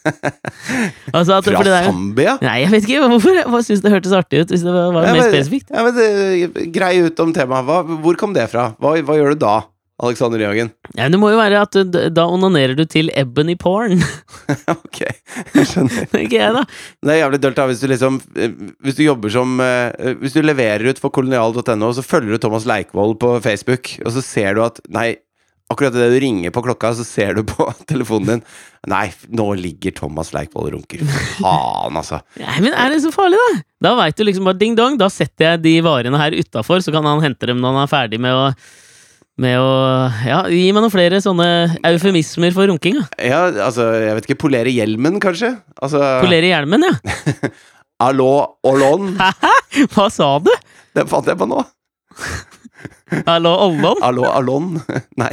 altså 1.12 1.36
at, 1.36 1.44
Fra 1.44 1.60
der- 1.66 1.90
Zambia? 1.90 2.38
Nei, 2.40 2.54
jeg 2.62 2.70
vet 2.72 2.86
ikke 2.88 3.08
hvorfor. 3.12 3.42
Bare 3.52 3.66
synes 3.66 3.82
det 3.84 3.92
hørtes 3.92 4.14
artig 4.16 4.40
ut 4.46 4.54
hvis 4.54 4.64
det 4.64 4.72
var, 4.72 4.88
var 4.96 5.04
Ja, 5.10 5.12
mer 5.12 5.26
men- 5.26 5.34
spesifikt. 5.34 5.68
Ja, 5.68 5.84
men 5.84 6.72
Grei 6.72 6.94
ut 7.04 7.20
om 7.20 7.34
temaet. 7.36 7.92
Hvor 8.00 8.16
kom 8.20 8.32
det 8.36 8.46
fra? 8.52 8.70
Hva, 8.80 8.94
hva 9.04 9.18
gjør 9.20 9.34
du 9.36 9.42
da? 9.44 9.58
Alexander 10.00 10.40
Nyhagen. 10.40 10.70
Ja, 10.96 11.08
det 11.12 11.18
må 11.20 11.30
jo 11.32 11.38
være 11.40 11.60
at 11.64 11.76
du, 11.76 11.98
da 12.12 12.26
onanerer 12.30 12.76
du 12.78 12.84
til 12.88 13.10
ebony 13.18 13.56
porn. 13.60 14.00
ok, 14.76 15.00
jeg 15.04 15.68
skjønner. 15.68 16.04
Ikke 16.24 16.38
jeg, 16.40 16.54
da. 16.56 16.64
Det 17.04 17.14
er 17.14 17.22
jævlig 17.22 17.42
dølt 17.44 17.58
da 17.60 17.66
hvis 17.70 17.82
du 17.82 17.88
liksom 17.90 18.20
eh, 18.36 18.54
Hvis 18.84 18.96
du 18.98 19.02
jobber 19.04 19.32
som 19.32 19.60
eh, 19.62 20.14
Hvis 20.20 20.36
du 20.36 20.40
leverer 20.44 20.88
ut 20.90 21.00
for 21.02 21.12
kolonial.no, 21.14 21.90
så 21.96 22.04
følger 22.04 22.34
du 22.34 22.42
Thomas 22.42 22.68
Leikvoll 22.68 23.16
på 23.20 23.34
Facebook, 23.44 23.92
og 24.04 24.14
så 24.16 24.24
ser 24.24 24.56
du 24.56 24.64
at 24.64 24.80
Nei, 24.92 25.12
akkurat 25.70 25.94
idet 25.94 26.10
du 26.14 26.18
ringer 26.24 26.54
på 26.54 26.64
klokka, 26.64 26.92
så 26.96 27.06
ser 27.06 27.36
du 27.36 27.44
på 27.48 27.68
telefonen 27.90 28.34
din 28.34 28.44
Nei, 28.90 29.06
nå 29.36 29.50
ligger 29.60 29.92
Thomas 29.98 30.32
Leikvoll 30.32 30.70
og 30.70 30.78
runker. 30.78 31.02
Faen, 31.36 31.98
altså. 32.00 32.22
Nei, 32.40 32.60
men 32.64 32.72
er 32.72 32.94
det 32.94 33.02
så 33.04 33.12
farlig, 33.12 33.36
da? 33.36 33.64
Da 33.90 33.96
veit 33.98 34.16
du 34.16 34.24
liksom 34.24 34.48
bare 34.48 34.60
ding 34.60 34.78
dong, 34.78 34.96
da 35.00 35.10
setter 35.12 35.52
jeg 35.52 35.66
de 35.66 35.74
varene 35.84 36.20
her 36.20 36.36
utafor, 36.40 36.80
så 36.80 36.94
kan 36.94 37.04
han 37.04 37.20
hente 37.20 37.50
dem 37.50 37.60
når 37.60 37.76
han 37.76 37.84
er 37.84 37.92
ferdig 37.92 38.22
med 38.24 38.32
å 38.32 38.46
med 39.40 39.56
å 39.60 39.70
Ja, 40.26 40.42
gi 40.52 40.68
meg 40.74 40.84
noen 40.84 40.92
flere 40.92 41.20
sånne 41.24 41.48
eufemismer 41.88 42.54
for 42.56 42.70
runking, 42.70 43.00
da. 43.00 43.06
Ja, 43.24 43.42
altså, 43.68 43.88
jeg 44.02 44.16
vet 44.18 44.28
ikke 44.28 44.40
Polere 44.44 44.72
hjelmen, 44.74 45.18
kanskje? 45.22 45.54
Altså 45.80 46.00
Polere 46.22 46.52
hjelmen, 46.52 46.86
ja. 46.88 46.94
Allo 48.06 48.30
Olon. 48.64 49.14
Hva 49.94 50.06
sa 50.12 50.32
du? 50.40 50.50
Den 50.96 51.08
fant 51.10 51.28
jeg 51.28 51.38
på 51.40 51.48
nå. 51.48 51.60
Allo 53.28 53.52
Ollon? 53.66 53.98
Allo 54.06 54.24
Alon. 54.30 54.74
Nei. 55.18 55.32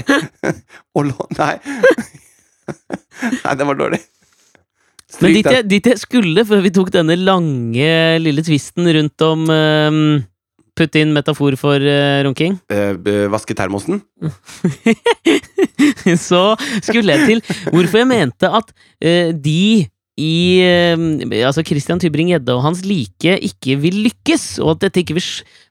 Olon 0.97 1.37
Nei. 1.37 1.55
Nei, 2.67 3.53
den 3.55 3.69
var 3.69 3.77
dårlig. 3.79 4.01
Men 5.21 5.35
dit 5.37 5.47
jeg, 5.47 5.65
dit 5.71 5.87
jeg 5.87 5.99
skulle, 6.01 6.43
før 6.45 6.65
vi 6.65 6.71
tok 6.75 6.89
denne 6.91 7.15
lange 7.15 7.91
lille 8.19 8.43
tvisten 8.43 8.89
rundt 8.97 9.23
om 9.23 9.45
um, 9.47 10.01
Putte 10.77 11.01
inn 11.01 11.13
metafor 11.15 11.57
for 11.59 11.81
uh, 11.81 12.21
runking. 12.27 12.57
Uh, 12.69 13.27
vaske 13.33 13.55
termosen. 13.57 14.03
så 16.29 16.41
skulle 16.85 17.15
jeg 17.15 17.27
til 17.27 17.43
hvorfor 17.73 18.03
jeg 18.03 18.09
mente 18.09 18.49
at 18.49 18.73
uh, 18.73 19.29
de 19.33 19.87
i 20.17 20.65
Altså 21.37 21.61
Christian 21.61 21.99
Tybring-Gjedde 22.01 22.55
og 22.55 22.63
hans 22.63 22.79
like 22.89 23.35
ikke 23.45 23.75
vil 23.77 23.99
lykkes, 24.07 24.47
og 24.63 24.71
at 24.71 24.87
dette 24.87 25.03
ikke 25.03 25.13
vil 25.19 25.27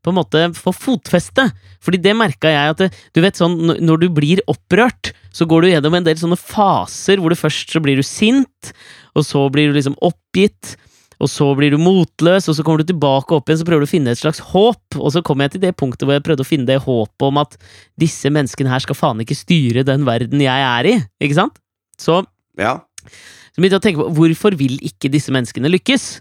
på 0.06 0.12
en 0.12 0.18
måte 0.20 0.44
få 0.54 0.70
fotfeste. 0.70 1.48
Fordi 1.82 1.98
det 1.98 2.14
merka 2.14 2.52
jeg 2.54 2.76
at 2.76 2.84
det, 2.84 2.88
Du 3.10 3.18
vet 3.24 3.34
sånn 3.34 3.74
når 3.82 4.04
du 4.04 4.06
blir 4.14 4.44
opprørt, 4.46 5.10
så 5.34 5.48
går 5.50 5.66
du 5.66 5.72
gjennom 5.72 5.98
en 5.98 6.06
del 6.06 6.20
sånne 6.20 6.38
faser 6.38 7.18
hvor 7.18 7.34
du 7.34 7.38
først 7.38 7.74
så 7.74 7.82
blir 7.82 7.98
du 7.98 8.06
sint, 8.06 8.70
og 9.18 9.26
så 9.26 9.42
blir 9.50 9.72
du 9.72 9.80
liksom 9.80 9.98
oppgitt. 9.98 10.76
Og 11.22 11.30
så 11.32 11.46
blir 11.56 11.72
du 11.72 11.78
motløs, 11.80 12.48
og 12.50 12.56
så 12.58 12.64
kommer 12.64 12.82
du 12.82 12.90
tilbake 12.90 13.32
opp 13.32 13.48
igjen, 13.48 13.62
så 13.62 13.66
prøver 13.68 13.84
du 13.84 13.88
å 13.88 13.92
finne 13.94 14.12
et 14.12 14.20
slags 14.20 14.42
håp. 14.52 14.98
Og 14.98 15.14
så 15.14 15.22
kom 15.24 15.40
jeg 15.40 15.54
til 15.54 15.62
det 15.64 15.72
punktet 15.80 16.04
hvor 16.04 16.16
jeg 16.16 16.24
prøvde 16.26 16.44
å 16.44 16.48
finne 16.48 16.68
det 16.68 16.82
håpet 16.84 17.28
om 17.28 17.40
at 17.40 17.56
disse 18.00 18.28
menneskene 18.32 18.72
her 18.72 18.84
skal 18.84 18.98
faen 18.98 19.22
ikke 19.24 19.38
styre 19.38 19.86
den 19.88 20.04
verden 20.08 20.44
jeg 20.44 20.66
er 20.68 20.90
i. 20.92 20.94
Ikke 21.24 21.38
sant? 21.40 21.56
Så, 22.00 22.20
Ja. 22.60 22.78
så 23.00 23.62
begynte 23.62 23.78
jeg 23.78 23.82
å 23.82 23.86
tenke 23.88 24.04
på 24.04 24.12
hvorfor 24.18 24.58
vil 24.60 24.76
ikke 24.84 25.12
disse 25.12 25.32
menneskene 25.32 25.72
lykkes? 25.72 26.20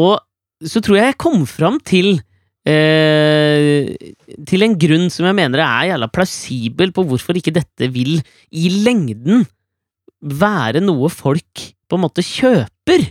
Og 0.00 0.18
så 0.64 0.80
tror 0.84 1.00
jeg 1.00 1.12
jeg 1.12 1.20
kom 1.20 1.44
fram 1.48 1.78
til 1.84 2.20
eh, 2.68 3.92
til 4.48 4.64
en 4.64 4.76
grunn 4.80 5.08
som 5.12 5.28
jeg 5.28 5.36
mener 5.36 5.62
er 5.64 5.90
jævla 5.92 6.08
plausibel 6.12 6.92
på 6.96 7.04
hvorfor 7.08 7.36
ikke 7.40 7.54
dette 7.56 7.88
vil 7.92 8.18
i 8.52 8.72
lengden 8.84 9.46
være 10.20 10.82
noe 10.84 11.08
folk 11.12 11.68
på 11.88 11.96
en 11.96 12.04
måte 12.04 12.24
kjøper. 12.24 13.08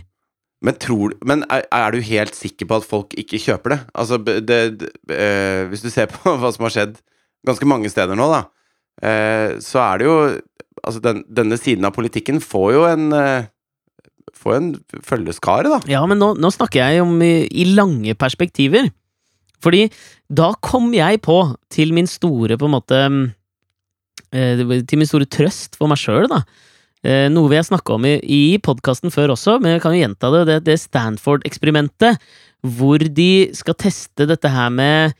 Men, 0.60 0.76
tror, 0.76 1.14
men 1.24 1.44
er, 1.48 1.64
er 1.72 1.94
du 1.94 2.04
helt 2.04 2.36
sikker 2.36 2.68
på 2.68 2.80
at 2.80 2.86
folk 2.88 3.14
ikke 3.20 3.40
kjøper 3.40 3.74
det? 3.74 3.80
Altså, 3.96 4.18
det, 4.20 4.40
det, 4.48 4.90
eh, 5.14 5.64
hvis 5.70 5.84
du 5.84 5.88
ser 5.92 6.10
på 6.12 6.34
hva 6.40 6.52
som 6.52 6.66
har 6.68 6.74
skjedd 6.74 6.98
ganske 7.48 7.68
mange 7.68 7.88
steder 7.92 8.18
nå, 8.18 8.26
da, 8.28 8.42
eh, 9.00 9.56
så 9.64 9.84
er 9.88 10.00
det 10.02 10.10
jo 10.10 10.20
Altså, 10.80 11.00
den, 11.04 11.18
denne 11.28 11.58
siden 11.60 11.84
av 11.84 11.92
politikken 11.92 12.38
får 12.40 12.68
jo 12.72 12.84
en 12.88 13.10
eh, 13.12 13.48
Får 14.40 14.54
en 14.56 14.68
følgeskare, 15.04 15.68
da. 15.68 15.80
Ja, 15.90 16.00
men 16.08 16.16
nå, 16.22 16.30
nå 16.40 16.48
snakker 16.54 16.80
jeg 16.80 17.02
om 17.02 17.18
i, 17.20 17.44
i 17.50 17.66
lange 17.74 18.14
perspektiver. 18.16 18.86
Fordi 19.60 19.82
da 20.32 20.52
kom 20.64 20.94
jeg 20.96 21.20
på, 21.26 21.36
til 21.68 21.92
min 21.92 22.08
store 22.08 22.56
på 22.56 22.68
en 22.68 22.72
måte 22.72 23.00
eh, 24.32 24.62
Til 24.88 25.02
min 25.02 25.10
store 25.10 25.28
trøst 25.28 25.76
for 25.76 25.90
meg 25.90 26.00
sjøl, 26.00 26.30
da. 26.30 26.40
Eh, 27.04 27.28
noe 27.32 27.48
vi 27.48 27.56
har 27.56 27.64
snakka 27.64 27.94
om 27.96 28.04
i, 28.04 28.18
i 28.20 28.58
podkasten 28.60 29.08
før 29.14 29.32
også, 29.32 29.54
men 29.62 29.72
jeg 29.78 29.80
kan 29.86 29.94
jo 29.96 30.02
gjenta 30.02 30.30
det. 30.34 30.42
Det, 30.50 30.58
det 30.68 30.78
Stanford-eksperimentet, 30.82 32.20
hvor 32.76 33.00
de 33.00 33.30
skal 33.56 33.78
teste 33.80 34.26
dette 34.28 34.50
her 34.52 34.68
med 34.74 35.14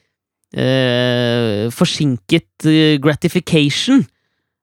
eh, 0.52 1.68
forsinket 1.72 2.66
eh, 2.68 2.96
gratification. 3.02 4.04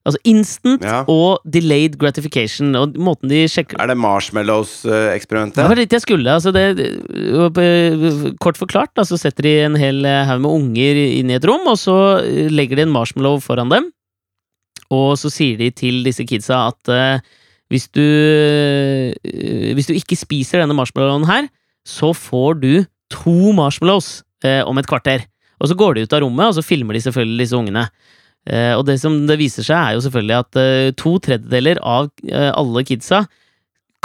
Altså 0.07 0.21
instant 0.29 0.85
Ja. 0.87 1.01
og 1.11 1.41
delayed 1.43 1.97
gratification. 1.99 2.69
Og 2.79 2.93
måten 2.95 3.27
de 3.27 3.41
sjekker 3.51 3.75
Er 3.81 3.87
det 3.91 3.97
Marshmallows-eksperimentet? 3.99 5.57
det 5.59 5.65
var 5.67 5.75
litt 5.81 5.91
jeg 5.97 6.05
skulle. 6.05 6.31
Altså 6.37 6.53
det, 6.55 6.77
det- 6.77 8.37
kort 8.39 8.55
forklart, 8.55 8.93
da, 8.95 9.03
så 9.03 9.17
setter 9.19 9.43
de 9.43 9.55
en 9.65 9.75
hel 9.75 10.05
haug 10.05 10.39
med 10.45 10.51
unger 10.61 10.95
inn 11.19 11.29
i 11.29 11.35
et 11.35 11.43
rom, 11.49 11.67
og 11.67 11.75
så 11.81 11.97
legger 12.49 12.77
de 12.79 12.85
en 12.87 12.93
marshmallow 12.95 13.41
foran 13.43 13.67
dem. 13.73 13.91
Og 14.93 15.17
så 15.19 15.31
sier 15.33 15.59
de 15.59 15.69
til 15.75 16.01
disse 16.05 16.25
kidsa 16.27 16.67
at 16.71 16.91
uh, 16.91 17.23
hvis 17.71 17.89
du 17.91 18.03
uh, 18.03 19.71
Hvis 19.75 19.89
du 19.89 19.95
ikke 19.97 20.15
spiser 20.19 20.63
denne 20.63 20.77
marshmallowen 20.77 21.27
her, 21.27 21.49
så 21.87 22.13
får 22.15 22.61
du 22.61 22.71
to 23.11 23.53
marshmallows 23.55 24.21
uh, 24.45 24.63
om 24.67 24.79
et 24.79 24.87
kvarter. 24.87 25.25
Og 25.59 25.71
så 25.71 25.75
går 25.75 25.95
de 25.97 26.05
ut 26.05 26.13
av 26.13 26.21
rommet, 26.23 26.47
og 26.47 26.55
så 26.55 26.63
filmer 26.63 26.95
de 26.95 27.01
selvfølgelig 27.01 27.43
disse 27.43 27.57
ungene. 27.57 27.87
Og 28.47 28.85
det 28.87 28.93
som 29.01 29.15
det 29.27 29.35
viser 29.41 29.65
seg, 29.65 29.75
er 29.75 29.95
jo 29.97 30.03
selvfølgelig 30.05 30.35
at 30.37 30.95
to 31.01 31.15
tredjedeler 31.25 31.81
av 31.83 32.05
alle 32.29 32.83
kidsa 32.87 33.23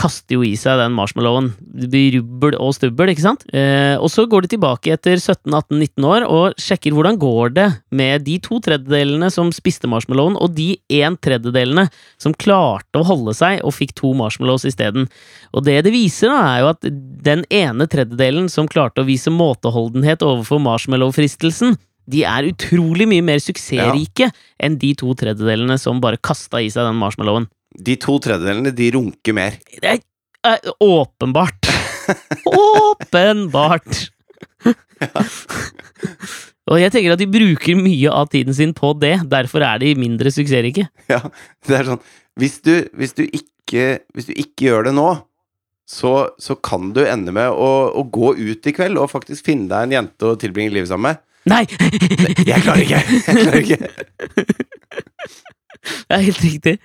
kaster 0.00 0.38
jo 0.38 0.44
i 0.46 0.54
seg 0.56 0.80
den 0.80 0.94
marshmallowen. 0.96 1.50
Det 1.60 1.90
blir 1.92 2.16
rubbel 2.16 2.56
og 2.56 2.72
stubbel, 2.76 3.12
ikke 3.12 3.24
sant? 3.26 3.44
Eh, 3.52 3.94
og 4.00 4.08
så 4.10 4.24
går 4.30 4.44
de 4.44 4.52
tilbake 4.54 4.94
etter 4.94 5.20
17-18-19 5.20 6.06
år 6.08 6.26
og 6.26 6.56
sjekker 6.60 6.96
hvordan 6.96 7.18
går 7.20 7.52
det 7.58 7.66
med 7.92 8.24
de 8.26 8.38
to 8.42 8.58
tredjedelene 8.64 9.28
som 9.32 9.52
spiste 9.54 9.90
marshmallowen, 9.90 10.38
og 10.40 10.56
de 10.56 10.74
en 11.02 11.18
tredjedelene 11.20 11.86
som 12.20 12.34
klarte 12.34 13.02
å 13.02 13.06
holde 13.06 13.36
seg 13.36 13.60
og 13.66 13.76
fikk 13.76 13.94
to 14.00 14.14
marshmallows 14.16 14.66
isteden. 14.68 15.08
Og 15.52 15.68
det 15.68 15.82
det 15.86 15.94
viser, 15.94 16.32
da, 16.32 16.40
er 16.40 16.64
jo 16.64 16.72
at 16.72 16.90
den 17.28 17.46
ene 17.52 17.88
tredjedelen 17.90 18.48
som 18.52 18.70
klarte 18.70 19.04
å 19.04 19.08
vise 19.08 19.32
måteholdenhet 19.32 20.24
overfor 20.24 20.62
marshmallow-fristelsen, 20.64 21.76
de 22.10 22.24
er 22.26 22.48
utrolig 22.48 23.06
mye 23.06 23.22
mer 23.22 23.42
suksessrike 23.42 24.32
enn 24.62 24.78
de 24.80 24.94
to 24.98 25.12
tredjedelene 25.18 25.76
som 25.78 26.00
bare 26.02 26.18
kasta 26.18 26.62
i 26.62 26.70
seg 26.72 26.88
den 26.88 26.98
marshmallowen. 26.98 27.46
De 27.78 27.96
to 28.00 28.18
tredjedelene, 28.22 28.72
de 28.76 28.90
runker 28.96 29.36
mer. 29.36 29.56
Det 29.80 29.94
er 29.96 30.00
eh, 30.00 30.72
åpenbart. 30.82 31.70
åpenbart. 32.46 34.02
Og 36.70 36.78
jeg 36.78 36.92
tenker 36.94 37.14
at 37.14 37.20
de 37.22 37.30
bruker 37.30 37.78
mye 37.78 38.12
av 38.12 38.30
tiden 38.32 38.54
sin 38.54 38.72
på 38.76 38.92
det, 39.00 39.16
derfor 39.30 39.64
er 39.66 39.82
de 39.82 39.94
mindre 39.98 40.30
suksessrike. 40.34 40.86
Ja, 41.10 41.20
det 41.66 41.78
er 41.80 41.88
sånn 41.90 42.02
Hvis 42.38 42.60
du, 42.64 42.74
hvis 42.96 43.16
du, 43.18 43.24
ikke, 43.26 44.02
hvis 44.14 44.30
du 44.30 44.32
ikke 44.36 44.70
gjør 44.70 44.88
det 44.88 44.94
nå, 44.96 45.08
så, 45.88 46.12
så 46.40 46.54
kan 46.56 46.92
du 46.96 47.02
ende 47.04 47.34
med 47.34 47.50
å, 47.50 47.70
å 47.98 48.04
gå 48.08 48.32
ut 48.38 48.68
i 48.68 48.72
kveld 48.72 49.00
og 49.00 49.10
faktisk 49.12 49.50
finne 49.50 49.68
deg 49.68 49.88
en 49.88 49.96
jente 49.98 50.30
å 50.30 50.38
tilbringe 50.40 50.72
livet 50.72 50.88
sammen 50.92 51.10
med. 51.10 51.22
Nei! 51.50 51.64
Jeg 52.46 52.62
klarer 52.62 52.84
ikke! 52.84 53.00
Jeg 53.26 53.34
klarer 53.42 53.62
ikke. 53.64 53.80
Det 55.82 56.14
er 56.14 56.22
helt 56.28 56.42
riktig. 56.44 56.76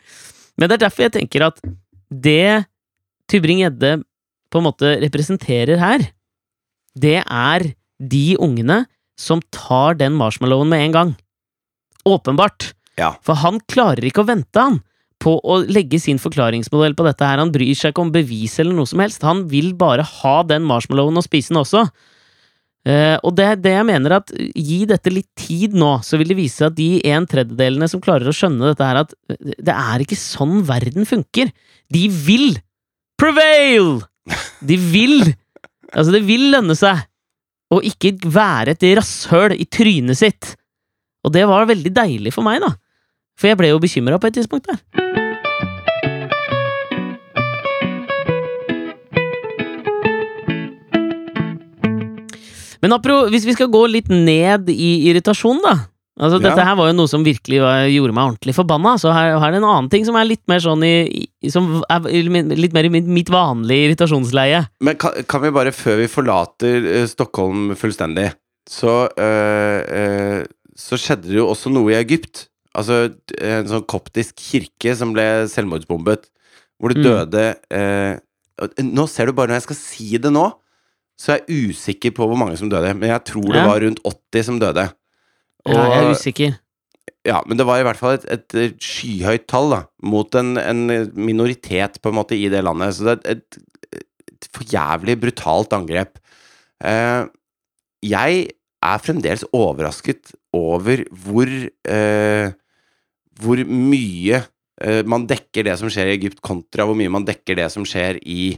Men 0.58 0.70
det 0.70 0.78
er 0.78 0.86
derfor 0.88 1.06
jeg 1.06 1.16
tenker 1.18 1.48
at 1.48 1.62
det 2.10 2.66
Tybring-Gjedde 3.32 4.00
på 4.52 4.62
en 4.62 4.68
måte 4.68 4.96
representerer 5.04 5.80
her, 5.82 6.06
det 6.98 7.20
er 7.22 7.72
de 8.00 8.28
ungene 8.42 8.86
som 9.20 9.42
tar 9.54 9.98
den 10.00 10.16
marshmallowen 10.18 10.70
med 10.72 10.86
en 10.86 10.96
gang. 10.96 11.14
Åpenbart. 12.08 12.72
Ja. 12.98 13.14
For 13.26 13.38
han 13.38 13.60
klarer 13.70 14.06
ikke 14.08 14.24
å 14.24 14.30
vente, 14.30 14.62
han, 14.62 14.80
på 15.22 15.36
å 15.42 15.60
legge 15.66 16.00
sin 16.02 16.22
forklaringsmodell 16.22 16.96
på 16.98 17.06
dette 17.08 17.26
her. 17.26 17.42
Han 17.42 17.54
bryr 17.54 17.74
seg 17.78 17.94
ikke 17.94 18.06
om 18.06 18.14
bevis 18.14 18.58
eller 18.62 18.78
noe 18.78 18.90
som 18.90 19.02
helst. 19.02 19.26
Han 19.26 19.46
vil 19.52 19.74
bare 19.78 20.06
ha 20.06 20.36
den 20.48 20.66
marshmallowen 20.70 21.18
og 21.20 21.26
spise 21.26 21.52
den 21.52 21.62
også. 21.64 21.88
Eh, 22.88 23.18
og 23.26 23.34
det 23.36 23.46
er 23.46 23.58
det 23.60 23.74
jeg 23.74 23.88
mener 23.90 24.14
at 24.20 24.32
gi 24.32 24.80
dette 24.88 25.12
litt 25.12 25.28
tid 25.40 25.74
nå, 25.76 25.98
så 26.06 26.20
vil 26.20 26.32
det 26.32 26.38
vise 26.38 26.62
seg 26.62 26.70
at 26.70 26.78
de 26.78 26.90
en 27.12 27.26
tredjedelene 27.28 27.90
som 27.92 28.04
klarer 28.04 28.30
å 28.30 28.36
skjønne 28.36 28.72
dette 28.72 28.88
her, 28.88 29.02
at 29.02 29.16
det 29.38 29.74
er 29.74 30.04
ikke 30.04 30.20
sånn 30.20 30.62
verden 30.68 31.08
funker. 31.10 31.52
De 31.92 32.06
vil 32.12 32.56
prevail! 33.20 34.00
De 34.60 34.80
vil 34.80 35.34
Altså, 35.96 36.12
det 36.12 36.26
vil 36.28 36.50
lønne 36.52 36.76
seg 36.76 37.00
å 37.72 37.78
ikke 37.84 38.12
være 38.28 38.74
et 38.76 38.84
rasshøl 39.00 39.54
i 39.56 39.64
trynet 39.72 40.20
sitt. 40.20 40.50
Og 41.24 41.32
det 41.32 41.46
var 41.48 41.64
veldig 41.70 41.94
deilig 41.96 42.34
for 42.36 42.44
meg, 42.44 42.60
da. 42.60 42.74
For 43.40 43.48
jeg 43.48 43.60
ble 43.60 43.72
jo 43.72 43.80
bekymra 43.80 44.20
på 44.20 44.28
et 44.28 44.36
tidspunkt 44.36 44.68
der. 44.68 45.07
Men 52.88 52.96
apro, 52.96 53.20
hvis 53.34 53.44
vi 53.44 53.54
skal 53.58 53.68
gå 53.74 53.84
litt 53.92 54.08
ned 54.08 54.70
i 54.72 54.92
irritasjon, 55.12 55.60
da. 55.66 55.76
Altså, 56.18 56.40
Ja. 56.40 56.50
Dette 56.50 56.64
her 56.66 56.76
var 56.80 56.88
jo 56.90 56.96
noe 56.98 57.10
som 57.12 57.22
virkelig 57.22 57.60
var, 57.62 57.84
gjorde 57.92 58.14
meg 58.16 58.32
ordentlig 58.32 58.56
forbanna. 58.58 58.96
Så 58.98 59.12
her, 59.14 59.36
her 59.38 59.52
er 59.52 59.54
det 59.54 59.60
en 59.60 59.68
annen 59.70 59.90
ting 59.92 60.06
som 60.08 60.16
er 60.18 60.26
litt 60.26 60.42
mer 60.50 60.64
sånn 60.64 60.82
i, 60.88 61.28
i 61.44 61.52
Som 61.54 61.84
er 61.94 62.08
litt 62.58 62.74
mer 62.74 62.88
i 62.88 62.90
mitt, 62.90 63.06
mitt 63.06 63.30
vanlige 63.30 63.92
irritasjonsleie. 63.92 64.64
Men 64.82 64.98
kan, 64.98 65.14
kan 65.30 65.44
vi 65.44 65.52
bare, 65.54 65.76
før 65.76 66.00
vi 66.02 66.08
forlater 66.10 66.88
uh, 66.88 67.06
Stockholm 67.12 67.76
fullstendig, 67.78 68.32
så 68.68 68.96
uh, 69.14 69.80
uh, 69.86 70.42
Så 70.74 70.98
skjedde 70.98 71.30
det 71.30 71.38
jo 71.38 71.52
også 71.52 71.70
noe 71.76 71.92
i 71.94 72.00
Egypt. 72.00 72.48
Altså 72.78 73.12
en 73.38 73.70
sånn 73.70 73.86
koptisk 73.90 74.40
kirke 74.42 74.96
som 74.98 75.14
ble 75.14 75.46
selvmordsbombet, 75.52 76.26
hvor 76.80 76.94
det 76.94 77.02
Mm. 77.02 77.08
døde 77.10 77.46
Nå 78.82 79.06
ser 79.10 79.30
du 79.30 79.34
bare, 79.38 79.52
når 79.52 79.60
jeg 79.60 79.68
skal 79.68 79.78
si 79.78 80.18
det 80.18 80.32
nå, 80.34 80.48
så 81.18 81.34
jeg 81.34 81.44
er 81.44 81.68
usikker 81.72 82.14
på 82.14 82.28
hvor 82.30 82.38
mange 82.38 82.58
som 82.60 82.70
døde. 82.70 82.94
Men 82.94 83.10
jeg 83.10 83.26
tror 83.32 83.50
det 83.50 83.66
var 83.66 83.82
rundt 83.82 84.02
80 84.06 84.50
som 84.52 84.60
døde. 84.62 84.86
Ja, 85.66 85.78
jeg 85.82 85.98
er 85.98 86.12
usikker. 86.14 86.58
Ja, 87.28 87.42
men 87.50 87.60
det 87.60 87.66
var 87.68 87.82
i 87.82 87.86
hvert 87.88 88.00
fall 88.00 88.16
et, 88.16 88.28
et, 88.54 88.78
skyhøyt 88.84 89.48
tall 89.52 89.74
da, 89.74 89.82
mot 90.06 90.36
en, 90.40 90.56
en 90.62 90.84
minoritet 91.18 91.98
på 92.00 92.12
en 92.12 92.20
måte 92.20 92.38
i 92.38 92.46
det 92.52 92.62
landet. 92.64 92.96
Så 92.96 93.08
det 93.08 93.18
er 93.18 93.40
et, 93.40 93.58
et 93.98 94.48
for 94.54 94.68
jævlig 94.70 95.18
brutalt 95.20 95.74
angrep. 95.76 96.22
Eh, 96.86 97.26
jeg 98.06 98.46
er 98.86 99.02
fremdeles 99.02 99.44
overrasket 99.58 100.32
over 100.54 101.02
hvor 101.10 101.50
eh, 101.50 102.54
Hvor 103.38 103.60
mye 103.66 104.40
eh, 104.82 105.02
man 105.06 105.28
dekker 105.30 105.68
det 105.68 105.76
som 105.82 105.92
skjer 105.94 106.10
i 106.10 106.16
Egypt, 106.16 106.40
kontra 106.42 106.86
hvor 106.88 106.98
mye 106.98 107.12
man 107.12 107.26
dekker 107.26 107.58
det 107.60 107.68
som 107.74 107.86
skjer 107.86 108.18
i, 108.24 108.56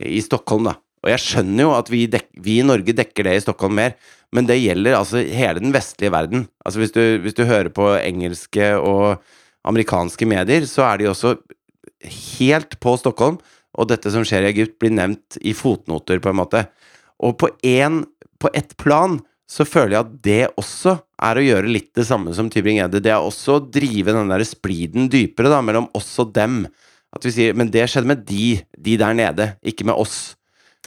i 0.00 0.20
Stockholm, 0.24 0.70
da. 0.70 0.76
Og 1.02 1.10
jeg 1.10 1.22
skjønner 1.22 1.66
jo 1.66 1.72
at 1.74 1.88
vi, 1.90 2.04
dek, 2.10 2.28
vi 2.38 2.60
i 2.60 2.66
Norge 2.66 2.94
dekker 2.94 3.26
det 3.26 3.36
i 3.38 3.44
Stockholm 3.44 3.74
mer, 3.80 3.96
men 4.32 4.46
det 4.48 4.60
gjelder 4.62 4.96
altså 4.96 5.22
hele 5.26 5.60
den 5.60 5.74
vestlige 5.74 6.12
verden. 6.14 6.46
Altså 6.64 6.82
hvis 6.82 6.94
du, 6.94 7.02
hvis 7.24 7.36
du 7.36 7.42
hører 7.48 7.72
på 7.74 7.90
engelske 7.98 8.70
og 8.78 9.22
amerikanske 9.68 10.26
medier, 10.30 10.64
så 10.70 10.86
er 10.88 11.02
de 11.02 11.10
også 11.10 11.34
helt 12.38 12.78
på 12.82 12.94
Stockholm, 12.98 13.40
og 13.72 13.88
dette 13.88 14.10
som 14.12 14.24
skjer 14.26 14.46
i 14.46 14.52
Egypt, 14.52 14.78
blir 14.80 14.92
nevnt 14.94 15.38
i 15.40 15.54
fotnoter, 15.56 16.20
på 16.22 16.30
en 16.32 16.38
måte. 16.38 16.64
Og 17.22 17.36
på, 17.40 17.50
en, 17.66 18.02
på 18.42 18.50
ett 18.56 18.76
plan 18.80 19.18
så 19.52 19.66
føler 19.68 19.96
jeg 19.96 20.04
at 20.04 20.12
det 20.24 20.42
også 20.60 20.96
er 21.22 21.38
å 21.38 21.44
gjøre 21.44 21.70
litt 21.70 21.90
det 21.96 22.06
samme 22.08 22.32
som 22.36 22.48
Tybring-Edde. 22.52 23.02
Det 23.04 23.12
er 23.12 23.20
også 23.20 23.58
å 23.58 23.64
drive 23.64 24.14
den 24.14 24.32
der 24.32 24.44
spliden 24.48 25.10
dypere, 25.12 25.50
da, 25.52 25.60
mellom 25.64 25.90
oss 25.96 26.10
og 26.22 26.32
dem. 26.36 26.64
At 27.12 27.26
vi 27.26 27.34
sier 27.34 27.56
Men 27.58 27.70
det 27.72 27.84
skjedde 27.90 28.08
med 28.08 28.24
de, 28.28 28.62
de 28.78 28.96
der 29.00 29.16
nede, 29.16 29.52
ikke 29.60 29.86
med 29.88 29.98
oss. 30.00 30.34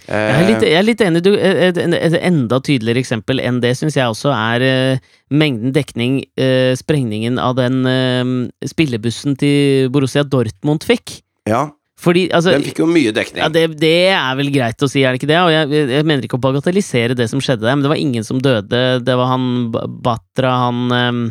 Jeg 0.06 0.34
er 0.36 0.46
litt, 0.46 0.66
jeg 0.66 0.78
er 0.78 0.86
litt 0.86 1.02
enig. 1.02 1.22
Du, 1.25 1.32
et, 1.34 1.80
et, 1.80 2.18
enda 2.20 2.60
tydeligere 2.62 3.02
eksempel 3.02 3.40
enn 3.42 3.62
det 3.64 3.74
syns 3.80 3.96
jeg 3.98 4.12
også 4.12 4.34
er 4.36 4.66
eh, 4.66 5.08
mengden 5.34 5.74
dekning 5.74 6.20
eh, 6.38 6.75
sprengningen 6.78 7.40
av 7.42 7.56
den 7.58 7.80
eh, 7.90 8.36
spillebussen 8.70 9.38
til 9.42 9.90
Borussia 9.94 10.25
Dortmund 10.28 10.86
fikk. 10.86 11.22
Ja, 11.50 11.68
Fordi, 12.02 12.28
altså 12.36 12.54
den 12.54 12.66
fikk 12.68 12.84
jo 12.84 12.90
mye 12.90 13.14
dekning. 13.16 13.42
ja, 13.42 13.50
det, 13.50 13.66
det 13.82 13.96
er 14.14 14.38
vel 14.38 14.52
greit 14.54 14.86
å 14.86 14.90
si, 14.92 15.02
er 15.02 15.16
det 15.16 15.24
ikke 15.24 15.32
det? 15.32 15.42
Og 15.42 15.54
jeg, 15.54 15.90
jeg 15.96 16.06
mener 16.06 16.28
ikke 16.28 16.38
å 16.38 16.44
bagatellisere 16.44 17.18
det 17.18 17.30
som 17.32 17.42
skjedde 17.42 17.66
der, 17.66 17.74
men 17.74 17.86
det 17.86 17.94
var 17.96 18.02
ingen 18.02 18.28
som 18.28 18.44
døde. 18.44 18.84
Det 19.02 19.18
var 19.18 19.32
han 19.34 19.50
Batra, 20.06 20.54
han 20.68 20.86
eh, 21.00 21.25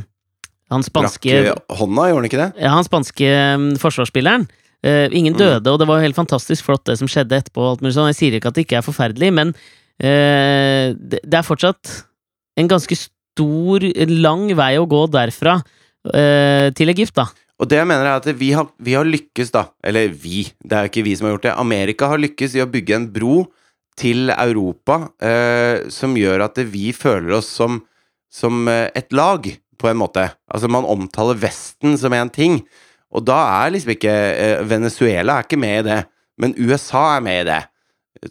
Han 0.75 0.83
spanske 0.83 1.31
Brakk 1.31 1.63
eh, 1.63 1.79
hånda, 1.79 2.11
gjorde 2.11 2.23
han 2.25 2.31
ikke 2.33 2.43
det? 2.43 2.51
ja, 2.65 2.75
han 2.75 2.87
spanske 2.91 3.33
mm, 3.61 3.73
forsvarsspilleren. 3.83 4.49
Eh, 4.85 5.09
ingen 5.17 5.33
Mm. 5.33 5.39
døde, 5.39 5.71
og 5.73 5.79
det 5.79 5.89
var 5.89 6.03
helt 6.03 6.17
fantastisk 6.17 6.65
flott 6.65 6.85
det 6.85 6.99
som 6.99 7.09
skjedde 7.09 7.39
etterpå. 7.41 7.79
Sånn. 7.81 8.13
Jeg 8.13 8.19
sier 8.19 8.35
ikke 8.37 8.49
at 8.49 8.55
det 8.55 8.67
ikke 8.67 8.79
er 8.79 8.85
forferdelig, 8.85 9.33
men 9.33 9.55
uh, 10.03 10.93
det, 10.93 11.33
er 11.33 11.47
fortsatt 11.47 12.05
en 12.59 12.69
ganske 12.69 12.93
stor, 12.93 13.81
lang 14.11 14.53
vei 14.55 14.77
å 14.77 14.85
gå 14.85 15.07
derfra 15.09 15.57
uh, 15.65 16.69
til 16.77 16.93
Egypt, 16.93 17.15
da. 17.17 17.31
Og 17.59 17.71
det 17.71 17.79
jeg 17.79 17.89
mener 17.89 18.05
er 18.05 18.19
at 18.19 18.29
vi 18.37 18.53
har, 18.53 18.69
vi 18.77 18.93
har 18.93 19.09
lykkes, 19.09 19.55
da. 19.55 19.71
Eller 19.83 20.13
vi, 20.13 20.53
det 20.61 20.77
er 20.77 20.91
ikke 20.91 21.07
vi 21.07 21.17
som 21.17 21.31
har 21.31 21.39
gjort 21.39 21.49
det. 21.49 21.57
Amerika 21.57 22.11
har 22.13 22.21
lykkes 22.21 22.59
i 22.59 22.61
å 22.61 22.69
bygge 22.69 22.99
en 22.99 23.09
bro 23.15 23.47
til 23.97 24.29
Europa 24.35 25.09
eh, 25.23 25.87
som 25.89 26.17
gjør 26.19 26.49
at 26.49 26.59
vi 26.67 26.91
føler 26.93 27.39
oss 27.39 27.47
som, 27.47 27.79
som 28.29 28.67
et 28.69 29.15
lag, 29.15 29.47
på 29.79 29.89
en 29.89 30.01
måte. 30.01 30.27
Altså, 30.51 30.69
man 30.69 30.85
omtaler 30.85 31.39
Vesten 31.39 31.95
som 31.97 32.13
én 32.13 32.33
ting, 32.35 32.65
og 33.15 33.23
da 33.27 33.39
er 33.63 33.75
liksom 33.75 33.95
ikke 33.95 34.13
eh, 34.15 34.65
Venezuela 34.67 35.39
er 35.39 35.47
ikke 35.47 35.61
med 35.61 35.79
i 35.81 35.87
det, 35.87 36.01
men 36.43 36.57
USA 36.59 37.05
er 37.17 37.25
med 37.25 37.41
i 37.45 37.49
det. 37.53 37.63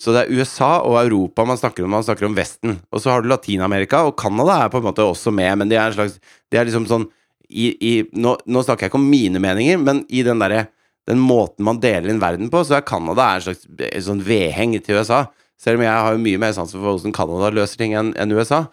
Så 0.02 0.13
det 0.16 0.24
er 0.24 0.32
USA 0.34 0.72
og 0.82 0.98
Europa 1.04 1.46
man 1.46 1.60
snakker 1.60 1.86
om 1.86 1.92
man 1.94 2.05
snakker 2.05 2.27
om 2.27 2.36
Vesten. 2.36 2.79
Og 2.92 3.03
så 3.03 3.12
har 3.12 3.24
du 3.24 3.29
Latin-Amerika, 3.29 4.03
og 4.07 4.18
Canada 4.20 4.57
er 4.64 4.72
på 4.74 4.81
en 4.81 4.88
måte 4.88 5.05
også 5.05 5.31
med, 5.36 5.53
men 5.62 5.72
de 5.72 5.77
er 5.77 5.92
en 5.92 5.98
slags 5.98 6.18
De 6.51 6.60
er 6.60 6.68
liksom 6.68 6.88
sånn 6.90 7.07
i, 7.53 7.68
i, 7.77 7.92
nå, 8.18 8.34
nå 8.50 8.64
snakker 8.66 8.88
jeg 8.88 8.92
ikke 8.92 8.98
om 8.98 9.12
mine 9.12 9.40
meninger, 9.44 9.77
men 9.77 10.01
i 10.10 10.24
den 10.25 10.42
derre 10.42 10.68
den 11.10 11.20
måten 11.20 11.66
man 11.68 11.81
deler 11.84 12.07
inn 12.10 12.22
verden 12.22 12.48
på, 12.50 12.62
så 12.64 12.77
er 12.77 12.86
Canada 12.88 13.25
en 13.36 13.44
slags 13.44 13.66
en 13.68 14.05
sånn 14.05 14.24
vedheng 14.24 14.77
til 14.79 15.01
USA. 15.01 15.25
Selv 15.60 15.79
om 15.79 15.86
jeg 15.86 16.05
har 16.07 16.20
mye 16.20 16.40
mer 16.42 16.55
sans 16.55 16.72
for 16.72 16.84
hvordan 16.84 17.16
Canada 17.16 17.51
løser 17.53 17.81
ting 17.81 17.96
enn 18.00 18.14
enn 18.20 18.34
USA. 18.36 18.64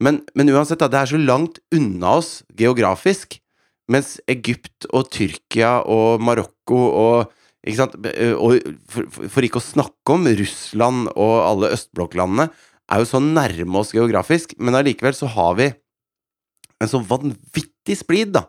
Men, 0.00 0.20
men 0.36 0.52
uansett, 0.52 0.80
da, 0.80 0.88
det 0.92 1.00
er 1.00 1.10
så 1.10 1.20
langt 1.20 1.58
unna 1.76 2.18
oss 2.20 2.30
geografisk. 2.56 3.38
Mens 3.90 4.16
Egypt 4.30 4.86
og 4.94 5.10
Tyrkia 5.10 5.80
og 5.90 6.22
Marokko 6.22 6.78
og 6.78 7.36
ikke? 7.66 7.88
Og 8.38 8.56
for, 8.88 9.10
for- 9.28 9.44
ikke 9.44 9.60
å 9.60 9.64
snakke 9.66 10.14
om 10.14 10.28
Russland 10.38 11.10
og 11.12 11.34
alle 11.44 11.72
østblokklandene, 11.76 12.48
er 12.90 13.02
jo 13.02 13.08
så 13.10 13.20
nærme 13.22 13.78
oss 13.82 13.92
geografisk, 13.94 14.56
men 14.58 14.74
allikevel 14.78 15.14
så 15.14 15.28
har 15.30 15.54
vi 15.58 15.68
en 16.80 16.88
så 16.90 16.98
vanvittig 17.04 17.98
splid, 18.00 18.32
da. 18.38 18.46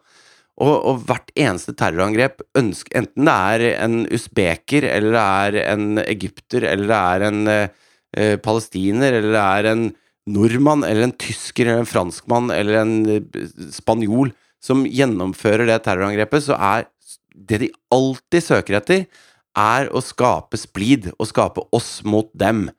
Og, 0.62 0.72
og 0.72 1.04
hvert 1.10 1.30
eneste 1.40 1.74
terrorangrep, 1.78 2.42
ønsk, 2.58 2.90
enten 2.98 3.28
det 3.28 3.36
er 3.36 3.66
en 3.84 3.98
usbeker, 4.14 4.86
eller 4.88 5.16
det 5.16 5.24
er 5.26 5.58
en 5.74 6.02
egypter, 6.06 6.66
eller 6.70 6.90
det 6.92 7.00
er 7.02 7.26
en 7.28 7.42
eh, 7.54 8.38
palestiner, 8.44 9.18
eller 9.20 9.36
det 9.36 9.44
er 9.44 9.70
en 9.72 9.84
nordmann, 10.32 10.86
eller 10.88 11.08
en 11.10 11.16
tysker, 11.22 11.68
eller 11.68 11.84
en 11.84 11.90
franskmann, 11.92 12.52
eller 12.54 12.82
en 12.82 12.96
eh, 13.18 13.46
spanjol 13.74 14.34
som 14.62 14.86
gjennomfører 14.86 15.67
det 15.69 15.82
terrorangrepet, 15.86 16.45
så 16.45 16.58
er 16.58 16.88
det 17.34 17.62
de 17.63 17.71
alltid 17.93 18.45
søker 18.45 18.80
etter, 18.82 19.06
er 19.58 19.89
å 19.91 20.00
skape 20.04 20.60
splid, 20.60 21.10
og 21.17 21.28
skape 21.28 21.65
oss 21.76 22.00
mot 22.08 22.30
dem. 22.38 22.69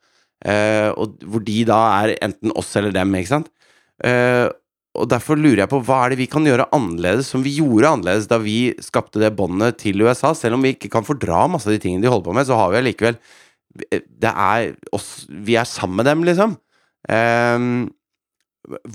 Eh, 0.43 0.89
og 0.97 1.21
hvor 1.29 1.45
de 1.45 1.63
da 1.69 1.81
er 2.01 2.17
enten 2.25 2.55
oss 2.59 2.73
eller 2.79 2.95
dem, 2.95 3.13
ikke 3.19 3.35
sant? 3.35 3.51
Eh, 4.03 4.49
og 4.93 5.09
derfor 5.09 5.39
lurer 5.41 5.63
jeg 5.63 5.73
på 5.73 5.81
hva 5.87 6.03
er 6.03 6.13
det 6.13 6.21
vi 6.21 6.29
kan 6.29 6.45
gjøre 6.45 6.69
annerledes, 6.77 7.31
som 7.33 7.45
vi 7.45 7.55
gjorde 7.57 7.95
annerledes 7.95 8.29
da 8.29 8.37
vi 8.43 8.75
skapte 8.85 9.23
det 9.23 9.33
båndet 9.39 9.79
til 9.81 10.05
USA. 10.05 10.35
Selv 10.37 10.59
om 10.59 10.67
vi 10.67 10.75
ikke 10.75 10.91
kan 10.93 11.07
fordra 11.07 11.47
masse 11.49 11.71
av 11.71 11.77
de 11.77 11.81
tingene 11.81 12.05
de 12.05 12.13
holder 12.13 12.27
på 12.29 12.35
med, 12.37 12.49
så 12.49 12.59
har 12.61 12.75
vi 12.75 12.83
allikevel 12.83 13.17
Det 13.73 14.29
er 14.29 14.75
oss 14.93 15.25
Vi 15.33 15.57
er 15.57 15.65
sammen 15.65 16.03
med 16.03 16.11
dem, 16.11 16.27
liksom. 16.29 16.59
Ehm, 17.09 17.89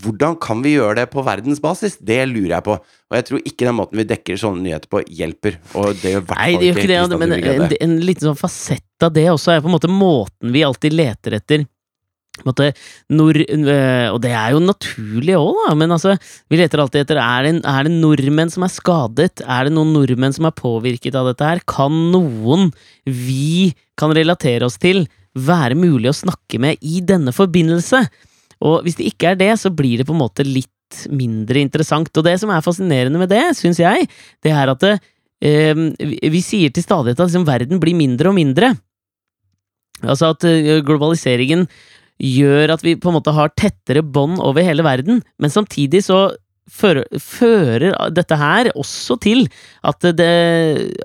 hvordan 0.02 0.38
kan 0.40 0.62
vi 0.64 0.78
gjøre 0.78 1.02
det 1.02 1.08
på 1.12 1.24
verdensbasis? 1.28 1.98
Det 2.00 2.22
lurer 2.30 2.56
jeg 2.56 2.66
på. 2.68 2.78
Og 2.80 3.18
jeg 3.18 3.26
tror 3.28 3.42
ikke 3.44 3.68
den 3.68 3.76
måten 3.76 4.00
vi 4.00 4.06
dekker 4.08 4.40
sånne 4.40 4.64
nyheter 4.64 4.92
på, 4.92 5.02
hjelper. 5.04 5.58
Det 6.02 6.14
Nei, 6.32 6.52
det 6.56 6.70
gjør 6.70 6.84
ikke 6.84 6.92
det, 6.94 7.20
men 7.20 7.36
en, 7.38 7.66
en 7.88 7.98
liten 8.04 8.30
sånn 8.30 8.40
fasett 8.40 9.04
av 9.04 9.12
det 9.16 9.28
også 9.32 9.54
er 9.54 9.64
på 9.64 9.70
en 9.70 9.76
måte 9.76 9.92
måten 9.92 10.56
vi 10.56 10.64
alltid 10.66 10.96
leter 10.96 11.36
etter 11.38 11.68
måte, 12.46 12.68
nord, 13.18 13.40
øh, 13.42 14.08
og 14.14 14.20
det 14.22 14.32
er 14.38 14.54
jo 14.54 14.62
naturlig 14.62 15.34
òg, 15.40 15.56
da, 15.64 15.74
men 15.80 15.94
altså, 15.96 16.14
vi 16.52 16.60
leter 16.60 16.84
alltid 16.84 17.06
etter 17.06 17.22
er 17.22 17.48
det, 17.48 17.54
er 17.66 17.88
det 17.88 17.94
nordmenn 17.96 18.54
som 18.54 18.66
er 18.68 18.74
skadet? 18.74 19.42
Er 19.42 19.68
det 19.68 19.74
noen 19.74 19.94
nordmenn 19.96 20.36
som 20.36 20.46
er 20.50 20.58
påvirket 20.58 21.18
av 21.18 21.32
dette 21.32 21.48
her? 21.48 21.64
Kan 21.70 22.12
noen 22.14 22.70
vi 23.04 23.74
kan 23.98 24.14
relatere 24.14 24.68
oss 24.68 24.78
til, 24.82 25.08
være 25.38 25.78
mulig 25.78 26.12
å 26.12 26.18
snakke 26.18 26.62
med 26.62 26.82
i 26.86 27.02
denne 27.06 27.34
forbindelse? 27.36 28.06
Og 28.66 28.82
hvis 28.86 28.98
det 29.00 29.12
ikke 29.12 29.34
er 29.34 29.40
det, 29.40 29.52
så 29.62 29.72
blir 29.74 30.02
det 30.02 30.08
på 30.08 30.16
en 30.16 30.24
måte 30.24 30.46
litt 30.48 30.72
mindre 31.12 31.62
interessant. 31.62 32.10
Og 32.16 32.26
det 32.26 32.38
som 32.42 32.52
er 32.54 32.66
fascinerende 32.66 33.22
med 33.22 33.32
det, 33.32 33.44
syns 33.60 33.82
jeg, 33.82 34.08
det 34.46 34.54
er 34.56 34.72
at 34.72 34.84
det, 34.84 34.96
eh, 35.44 35.74
vi, 35.76 36.42
sier 36.44 36.74
til 36.74 36.86
stadighet 36.86 37.20
at 37.20 37.30
liksom, 37.30 37.48
verden 37.48 37.82
blir 37.84 37.98
mindre 37.98 38.32
og 38.32 38.38
mindre. 38.38 38.74
Altså 40.06 40.34
at 40.34 40.48
eh, 40.48 40.80
globaliseringen 40.86 41.68
gjør 42.18 42.74
at 42.74 42.84
vi 42.86 42.96
på 42.98 43.12
en 43.12 43.20
måte 43.20 43.36
har 43.36 43.54
tettere 43.54 44.02
bånd 44.02 44.40
over 44.42 44.66
hele 44.66 44.86
verden, 44.86 45.22
men 45.38 45.54
samtidig 45.54 46.02
så 46.08 46.32
fører, 46.68 47.06
fører 47.22 47.94
dette 48.14 48.38
her 48.40 48.72
også 48.76 49.20
til 49.24 49.46
at 49.88 50.02
det 50.18 50.34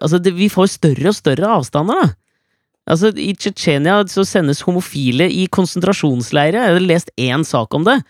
Altså, 0.01 0.19
det, 0.19 0.35
vi 0.35 0.49
får 0.53 0.73
større 0.79 1.13
og 1.13 1.19
større 1.19 1.53
avstander, 1.59 2.01
da. 2.01 2.15
Altså, 2.93 3.13
I 3.17 3.33
Tsjetsjenia 3.39 4.03
sendes 4.29 4.63
homofile 4.67 5.29
i 5.33 5.47
konsentrasjonsleire. 5.53 6.61
Jeg 6.61 6.77
har 6.77 6.85
lest 6.85 7.13
én 7.21 7.47
sak 7.49 7.73
om 7.79 7.87
det. 7.89 8.01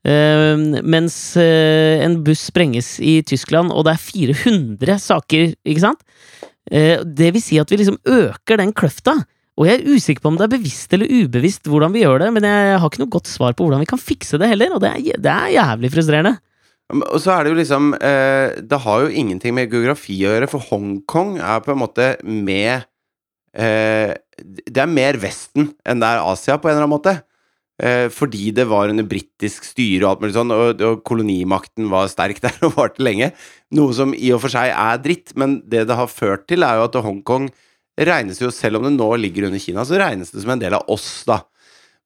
Uh, 0.00 0.80
mens 0.80 1.14
uh, 1.36 2.00
en 2.00 2.14
buss 2.24 2.46
sprenges 2.48 2.94
i 3.04 3.18
Tyskland, 3.26 3.68
og 3.68 3.84
det 3.84 3.92
er 3.92 4.00
400 4.00 4.96
saker, 5.04 5.52
ikke 5.68 5.82
sant? 5.82 6.00
Uh, 6.72 7.04
det 7.04 7.34
vil 7.34 7.44
si 7.44 7.60
at 7.60 7.68
vi 7.68 7.82
liksom 7.82 8.00
øker 8.08 8.62
den 8.62 8.72
kløfta. 8.72 9.18
Og 9.60 9.66
jeg 9.68 9.76
er 9.76 9.90
usikker 9.92 10.24
på 10.24 10.30
om 10.32 10.38
det 10.40 10.46
er 10.46 10.54
bevisst 10.54 10.94
eller 10.96 11.10
ubevisst 11.10 11.68
hvordan 11.68 11.92
vi 11.92 12.06
gjør 12.06 12.22
det, 12.22 12.30
men 12.32 12.46
jeg 12.48 12.78
har 12.80 12.88
ikke 12.88 13.02
noe 13.02 13.12
godt 13.12 13.28
svar 13.28 13.52
på 13.52 13.66
hvordan 13.66 13.82
vi 13.82 13.90
kan 13.90 14.00
fikse 14.00 14.40
det 14.40 14.48
heller, 14.48 14.72
og 14.72 14.80
det 14.80 14.94
er, 14.94 15.18
det 15.20 15.34
er 15.34 15.56
jævlig 15.58 15.90
frustrerende. 15.92 16.38
Og 16.90 17.20
så 17.22 17.34
er 17.34 17.44
det 17.44 17.52
jo 17.52 17.58
liksom 17.60 17.92
eh, 17.94 18.56
Det 18.66 18.78
har 18.82 19.02
jo 19.04 19.12
ingenting 19.14 19.54
med 19.54 19.70
geografi 19.70 20.16
å 20.24 20.32
gjøre, 20.32 20.48
for 20.50 20.64
Hongkong 20.70 21.36
er 21.38 21.60
på 21.62 21.74
en 21.74 21.82
måte 21.84 22.08
med 22.24 22.88
eh, 23.54 24.14
Det 24.40 24.80
er 24.82 24.90
mer 24.90 25.18
Vesten 25.20 25.72
enn 25.84 26.02
det 26.02 26.08
er 26.08 26.22
Asia, 26.24 26.58
på 26.58 26.68
en 26.70 26.76
eller 26.76 26.86
annen 26.86 26.96
måte. 26.96 27.16
Eh, 27.80 28.10
fordi 28.12 28.50
det 28.52 28.66
var 28.68 28.90
under 28.92 29.06
britisk 29.08 29.64
styre 29.64 30.04
og 30.04 30.10
alt 30.10 30.24
mulig 30.24 30.36
sånn, 30.36 30.52
og, 30.52 30.82
og 30.84 31.02
kolonimakten 31.06 31.88
var 31.92 32.10
sterk 32.12 32.42
der 32.44 32.56
og 32.66 32.76
varte 32.76 33.04
lenge. 33.04 33.32
Noe 33.76 33.96
som 33.96 34.12
i 34.16 34.32
og 34.34 34.42
for 34.44 34.52
seg 34.52 34.74
er 34.74 35.00
dritt, 35.00 35.32
men 35.40 35.60
det 35.70 35.86
det 35.88 35.96
har 35.96 36.10
ført 36.12 36.46
til, 36.50 36.66
er 36.66 36.80
jo 36.80 36.88
at 36.90 37.00
Hongkong 37.06 37.48
regnes 38.00 38.40
jo, 38.40 38.50
selv 38.54 38.78
om 38.78 38.86
det 38.86 38.94
nå 38.96 39.08
ligger 39.20 39.48
under 39.48 39.60
Kina, 39.60 39.84
så 39.84 39.98
regnes 40.00 40.32
det 40.32 40.44
som 40.44 40.52
en 40.54 40.60
del 40.60 40.76
av 40.76 40.88
oss, 40.92 41.08
da. 41.28 41.42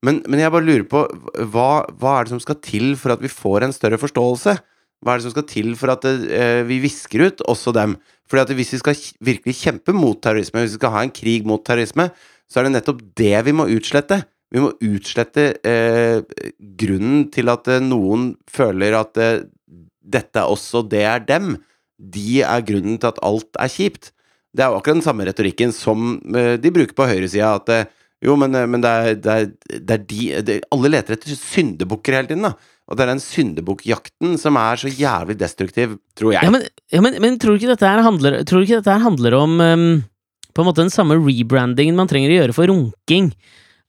Men, 0.04 0.20
men 0.28 0.42
jeg 0.42 0.52
bare 0.52 0.66
lurer 0.66 0.86
på, 0.88 1.02
hva, 1.50 1.84
hva, 1.96 2.14
er 2.18 2.26
det 2.26 2.34
som 2.34 2.42
skal 2.42 2.58
til 2.62 2.92
for 3.00 3.14
at 3.14 3.22
vi 3.24 3.30
får 3.32 3.64
en 3.64 3.74
større 3.74 3.98
forståelse? 4.00 4.56
Hva 5.04 5.14
er 5.14 5.20
det 5.20 5.26
som 5.26 5.34
skal 5.34 5.48
til 5.50 5.74
for 5.76 5.92
at 5.92 6.06
eh, 6.08 6.62
vi 6.64 6.80
visker 6.82 7.26
ut 7.28 7.42
også 7.44 7.74
dem? 7.76 7.98
Fordi 8.30 8.44
at 8.46 8.54
hvis 8.56 8.72
vi 8.72 8.80
skal 8.80 9.02
virkelig 9.28 9.58
kjempe 9.60 9.92
mot 9.92 10.16
terrorisme, 10.24 10.62
hvis 10.62 10.76
vi 10.76 10.80
skal 10.80 10.94
ha 10.94 11.02
en 11.04 11.12
krig 11.12 11.44
mot 11.46 11.60
terrorisme, 11.64 12.08
så 12.48 12.60
er 12.60 12.66
det 12.66 12.76
nettopp 12.78 13.02
det 13.20 13.34
vi 13.46 13.54
må 13.56 13.68
utslette. 13.72 14.22
Vi 14.54 14.62
må 14.62 14.70
utslette 14.86 15.46
eh, 15.66 16.22
grunnen 16.80 17.28
til 17.34 17.50
at 17.52 17.68
eh, 17.68 17.82
noen 17.84 18.32
føler 18.50 18.96
at 18.96 19.20
eh, 19.20 19.44
dette 20.04 20.40
er 20.40 20.52
oss, 20.52 20.68
og 20.78 20.90
det 20.92 21.02
er 21.08 21.24
dem. 21.26 21.56
De 21.98 22.42
er 22.44 22.64
grunnen 22.66 23.00
til 23.00 23.10
at 23.10 23.20
alt 23.24 23.60
er 23.60 23.72
kjipt. 23.72 24.12
Det 24.54 24.62
er 24.62 24.70
jo 24.70 24.78
akkurat 24.78 25.00
den 25.00 25.06
samme 25.06 25.26
retorikken 25.26 25.74
som 25.74 26.16
eh, 26.36 26.54
de 26.60 26.72
bruker 26.74 26.96
på 26.96 27.08
høyresida. 27.10 27.56
At 27.58 27.72
eh, 27.74 27.90
jo, 28.24 28.38
men, 28.40 28.54
men 28.70 28.84
det, 28.84 28.92
er, 28.92 29.18
det, 29.20 29.34
er, 29.34 29.80
det 29.80 29.96
er 29.96 30.04
de 30.08 30.20
det, 30.46 30.60
Alle 30.72 30.92
leter 30.94 31.18
etter 31.18 31.34
syndebukker 31.36 32.16
hele 32.16 32.30
tiden, 32.30 32.46
da. 32.46 32.54
Og 32.84 32.98
det 32.98 33.04
er 33.04 33.12
den 33.14 33.22
syndebukkjakten 33.22 34.34
som 34.40 34.58
er 34.60 34.80
så 34.80 34.90
jævlig 34.92 35.38
destruktiv, 35.40 35.96
tror 36.18 36.34
jeg. 36.34 36.44
Ja, 36.44 36.52
men, 36.52 36.66
ja, 36.92 37.00
men, 37.04 37.16
men 37.22 37.38
tror, 37.40 37.54
du 37.54 37.62
ikke 37.62 37.72
dette 37.72 37.88
her 37.88 38.04
handler, 38.04 38.42
ikke 38.44 38.80
dette 38.80 38.92
her 38.92 39.04
handler 39.04 39.36
om 39.38 39.56
um, 39.56 39.86
på 40.52 40.62
en 40.62 40.68
måte 40.68 40.82
den 40.82 40.92
samme 40.92 41.16
rebrandingen 41.16 41.96
man 41.96 42.10
trenger 42.10 42.34
å 42.34 42.38
gjøre 42.42 42.56
for 42.56 42.68
runking? 42.68 43.32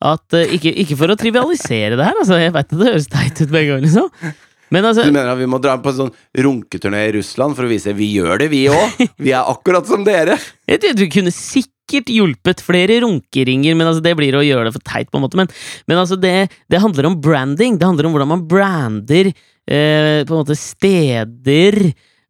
At, 0.06 0.24
uh, 0.32 0.48
ikke, 0.48 0.72
ikke, 0.86 0.96
for 1.00 1.12
å 1.12 1.20
trivialisere 1.20 2.00
det 2.00 2.08
her, 2.08 2.22
altså, 2.22 2.40
jeg 2.40 2.56
veit 2.56 2.72
at 2.72 2.80
det 2.80 2.88
høres 2.88 3.12
teit 3.12 3.44
ut 3.44 3.52
begge 3.52 3.74
ganger, 3.74 3.88
liksom. 3.90 4.34
Men 4.74 4.88
altså, 4.90 5.06
du 5.06 5.14
mener 5.14 5.32
at 5.34 5.40
vi 5.40 5.48
må 5.50 5.60
dra 5.62 5.76
på 5.82 5.92
en 5.92 6.00
sånn 6.00 6.14
runketurné 6.46 7.04
i 7.10 7.14
Russland 7.20 7.58
for 7.58 7.68
å 7.68 7.72
vise 7.72 7.94
vi 7.98 8.10
gjør 8.16 8.42
det, 8.42 8.50
vi 8.54 8.66
òg? 8.72 9.00
Vi 9.26 9.34
er 9.36 9.48
akkurat 9.52 9.86
som 9.88 10.06
dere! 10.06 10.38
Jeg 10.70 10.82
tror 10.82 10.96
du 10.98 11.06
kunne 11.14 11.34
sikkert 11.34 12.10
hjulpet 12.10 12.64
flere 12.66 12.98
runkeringer, 13.04 13.78
men 13.78 13.90
altså, 13.92 14.04
det 14.06 14.16
blir 14.18 14.38
å 14.38 14.44
gjøre 14.46 14.68
det 14.68 14.76
for 14.76 14.88
teit, 14.88 15.12
på 15.12 15.20
en 15.20 15.26
måte. 15.28 15.40
Men, 15.40 15.52
men 15.90 16.02
altså, 16.02 16.18
det, 16.20 16.34
det, 16.72 16.82
handler 16.82 17.12
om 17.12 17.20
branding. 17.22 17.78
Det 17.80 17.88
handler 17.88 18.10
om 18.10 18.18
hvordan 18.18 18.34
man 18.34 18.46
brander 18.50 19.32
eh, 19.32 20.26
på 20.26 20.34
en 20.34 20.42
måte 20.42 20.58
steder. 20.60 21.80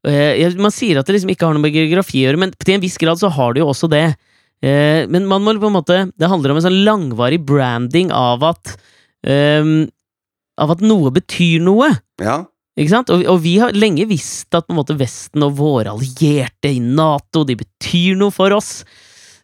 Eh, 0.05 0.59
man 0.61 0.75
sier 0.75 0.99
at 0.99 1.07
det 1.07 1.17
liksom 1.17 1.33
ikke 1.33 1.47
har 1.47 1.55
noe 1.55 1.63
med 1.63 1.75
geografi 1.75 2.21
å 2.21 2.27
gjøre, 2.27 2.43
men 2.43 2.55
til 2.59 2.75
en 2.75 2.83
viss 2.83 2.99
grad 3.01 3.21
så 3.21 3.31
har 3.33 3.55
det 3.55 3.63
jo 3.63 3.71
også 3.71 3.89
det. 3.91 4.07
Eh, 4.63 5.03
men 5.11 5.27
man 5.29 5.43
må 5.43 5.55
på 5.59 5.67
en 5.67 5.75
måte 5.75 5.97
Det 6.15 6.29
handler 6.31 6.53
om 6.53 6.57
en 6.57 6.63
sånn 6.63 6.83
langvarig 6.87 7.41
branding 7.43 8.07
av 8.15 8.43
at 8.47 8.71
um, 9.27 9.83
Av 10.61 10.71
at 10.75 10.83
noe 10.83 11.11
betyr 11.15 11.63
noe. 11.63 11.89
Ja. 12.21 12.43
Ikke 12.75 12.91
sant? 12.91 13.11
Og, 13.13 13.23
og, 13.31 13.41
vi 13.43 13.57
har 13.61 13.75
lenge 13.75 14.07
visst 14.09 14.55
at 14.55 14.67
på 14.67 14.75
en 14.75 14.79
måte 14.81 14.97
Vesten 14.99 15.43
og 15.45 15.57
våre 15.59 15.93
allierte 15.95 16.71
i 16.71 16.81
Nato 16.83 17.45
de 17.47 17.57
betyr 17.59 18.17
noe 18.19 18.33
for 18.35 18.55
oss. 18.55 18.81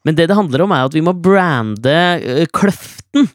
Men 0.08 0.18
det 0.18 0.30
det 0.32 0.38
handler 0.38 0.66
om, 0.66 0.74
er 0.74 0.88
at 0.88 0.98
vi 0.98 1.04
må 1.06 1.14
brande 1.14 2.00
uh, 2.24 2.48
kløften. 2.56 3.30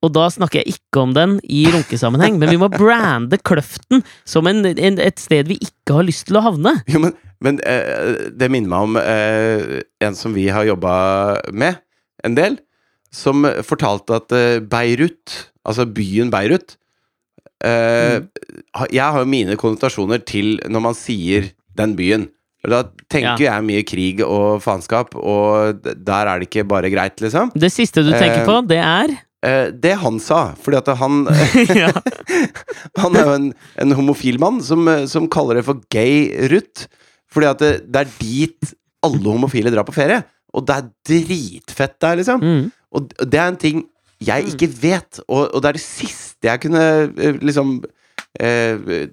Og 0.00 0.12
da 0.16 0.26
snakker 0.32 0.62
jeg 0.62 0.76
ikke 0.78 1.02
om 1.02 1.10
den 1.16 1.38
i 1.44 1.66
runkesammenheng, 1.72 2.38
men 2.40 2.54
vi 2.54 2.60
må 2.60 2.70
brande 2.72 3.36
kløften 3.36 4.00
som 4.28 4.48
en, 4.48 4.64
en, 4.64 5.00
et 5.02 5.20
sted 5.20 5.50
vi 5.50 5.58
ikke 5.60 5.98
har 5.98 6.06
lyst 6.08 6.30
til 6.30 6.38
å 6.40 6.44
havne. 6.46 6.78
Jo, 6.88 7.02
men 7.04 7.12
men 7.44 7.60
eh, 7.64 8.28
det 8.36 8.50
minner 8.52 8.68
meg 8.68 8.88
om 8.88 8.98
eh, 9.00 9.80
en 10.04 10.16
som 10.16 10.34
vi 10.36 10.46
har 10.52 10.68
jobba 10.68 10.94
med 11.56 11.80
en 12.26 12.36
del, 12.36 12.58
som 13.12 13.46
fortalte 13.66 14.18
at 14.20 14.34
eh, 14.36 14.58
Beirut, 14.60 15.36
altså 15.64 15.88
byen 15.88 16.32
Beirut 16.32 16.76
mm. 17.64 18.28
Jeg 18.90 19.04
har 19.04 19.22
jo 19.22 19.28
mine 19.28 19.56
konnotasjoner 19.60 20.22
til 20.24 20.58
når 20.70 20.84
man 20.88 20.96
sier 20.96 21.50
den 21.76 21.96
byen. 21.98 22.28
Da 22.60 22.82
tenker 23.08 23.40
ja. 23.40 23.54
jeg 23.54 23.66
mye 23.66 23.84
krig 23.88 24.20
og 24.24 24.60
faenskap, 24.64 25.14
og 25.16 25.80
der 25.80 26.28
er 26.28 26.40
det 26.40 26.50
ikke 26.50 26.66
bare 26.68 26.90
greit, 26.92 27.20
liksom. 27.24 27.52
Det 27.56 27.72
siste 27.72 28.04
du 28.04 28.12
tenker 28.12 28.44
på, 28.48 28.60
det 28.68 28.80
er? 28.84 29.18
det 29.72 29.94
han 30.02 30.18
sa, 30.20 30.50
fordi 30.60 30.76
at 30.76 30.88
han 31.00 31.22
Han 33.00 33.14
er 33.16 33.22
jo 33.24 33.36
en, 33.38 33.46
en 33.80 33.94
homofil 33.96 34.36
mann 34.42 34.58
som, 34.60 34.84
som 35.08 35.30
kaller 35.32 35.56
det 35.56 35.64
for 35.64 35.80
gay-rutt. 35.92 36.84
Fordi 37.30 37.48
at 37.48 37.62
det, 37.62 37.70
det, 37.88 38.02
er 38.02 38.12
dit 38.18 38.74
alle 39.06 39.32
homofile 39.32 39.72
drar 39.72 39.86
på 39.88 39.96
ferie. 39.96 40.20
Og 40.52 40.66
det 40.66 40.76
er 40.76 40.90
dritfett 41.08 41.96
der, 42.02 42.20
liksom. 42.20 42.42
Mm. 42.42 42.68
Og 42.90 43.12
det 43.22 43.40
er 43.40 43.48
en 43.48 43.60
ting 43.60 43.84
jeg 44.20 44.50
ikke 44.50 44.68
vet, 44.82 45.22
og, 45.28 45.46
og, 45.48 45.62
det 45.62 45.70
er 45.70 45.76
det 45.78 45.80
siste 45.80 46.29
jeg 46.48 46.62
kunne 46.62 46.84
eh, 47.10 47.40
liksom 47.44 47.80
eh, 48.40 49.10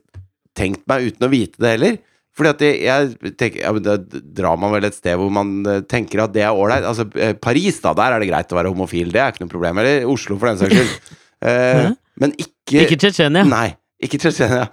tenkt 0.57 0.85
meg 0.89 1.09
uten 1.09 1.27
å 1.27 1.31
vite 1.31 1.61
det 1.63 1.73
heller. 1.75 1.99
Fordi 2.37 2.51
at 2.53 2.63
jeg, 2.63 2.81
jeg 2.85 3.33
tenker 3.39 3.63
ja, 3.63 3.71
Da 3.81 3.95
drar 4.37 4.59
man 4.61 4.75
vel 4.75 4.85
et 4.85 4.97
sted 4.97 5.17
hvor 5.17 5.31
man 5.33 5.59
eh, 5.65 5.83
tenker 5.89 6.21
at 6.25 6.35
det 6.35 6.45
er 6.45 6.55
ålreit. 6.55 6.85
Altså 6.85 7.07
eh, 7.17 7.33
Paris, 7.33 7.79
da. 7.83 7.95
Der 7.97 8.15
er 8.15 8.23
det 8.23 8.29
greit 8.29 8.53
å 8.53 8.59
være 8.59 8.73
homofil. 8.73 9.13
Det 9.13 9.23
er 9.23 9.33
ikke 9.33 9.45
noe 9.45 9.53
problem. 9.53 9.81
Eller 9.83 10.09
Oslo, 10.09 10.37
for 10.37 10.51
den 10.51 10.61
saks 10.63 10.77
skyld. 10.77 11.15
Eh, 11.37 11.91
men 12.17 12.31
ikke 12.41 12.79
Ikke 12.81 12.95
Tsjetsjenia. 12.97 13.43
Nei. 13.45 13.67
Ikke 14.01 14.17
Tsjetsjenia. 14.17 14.63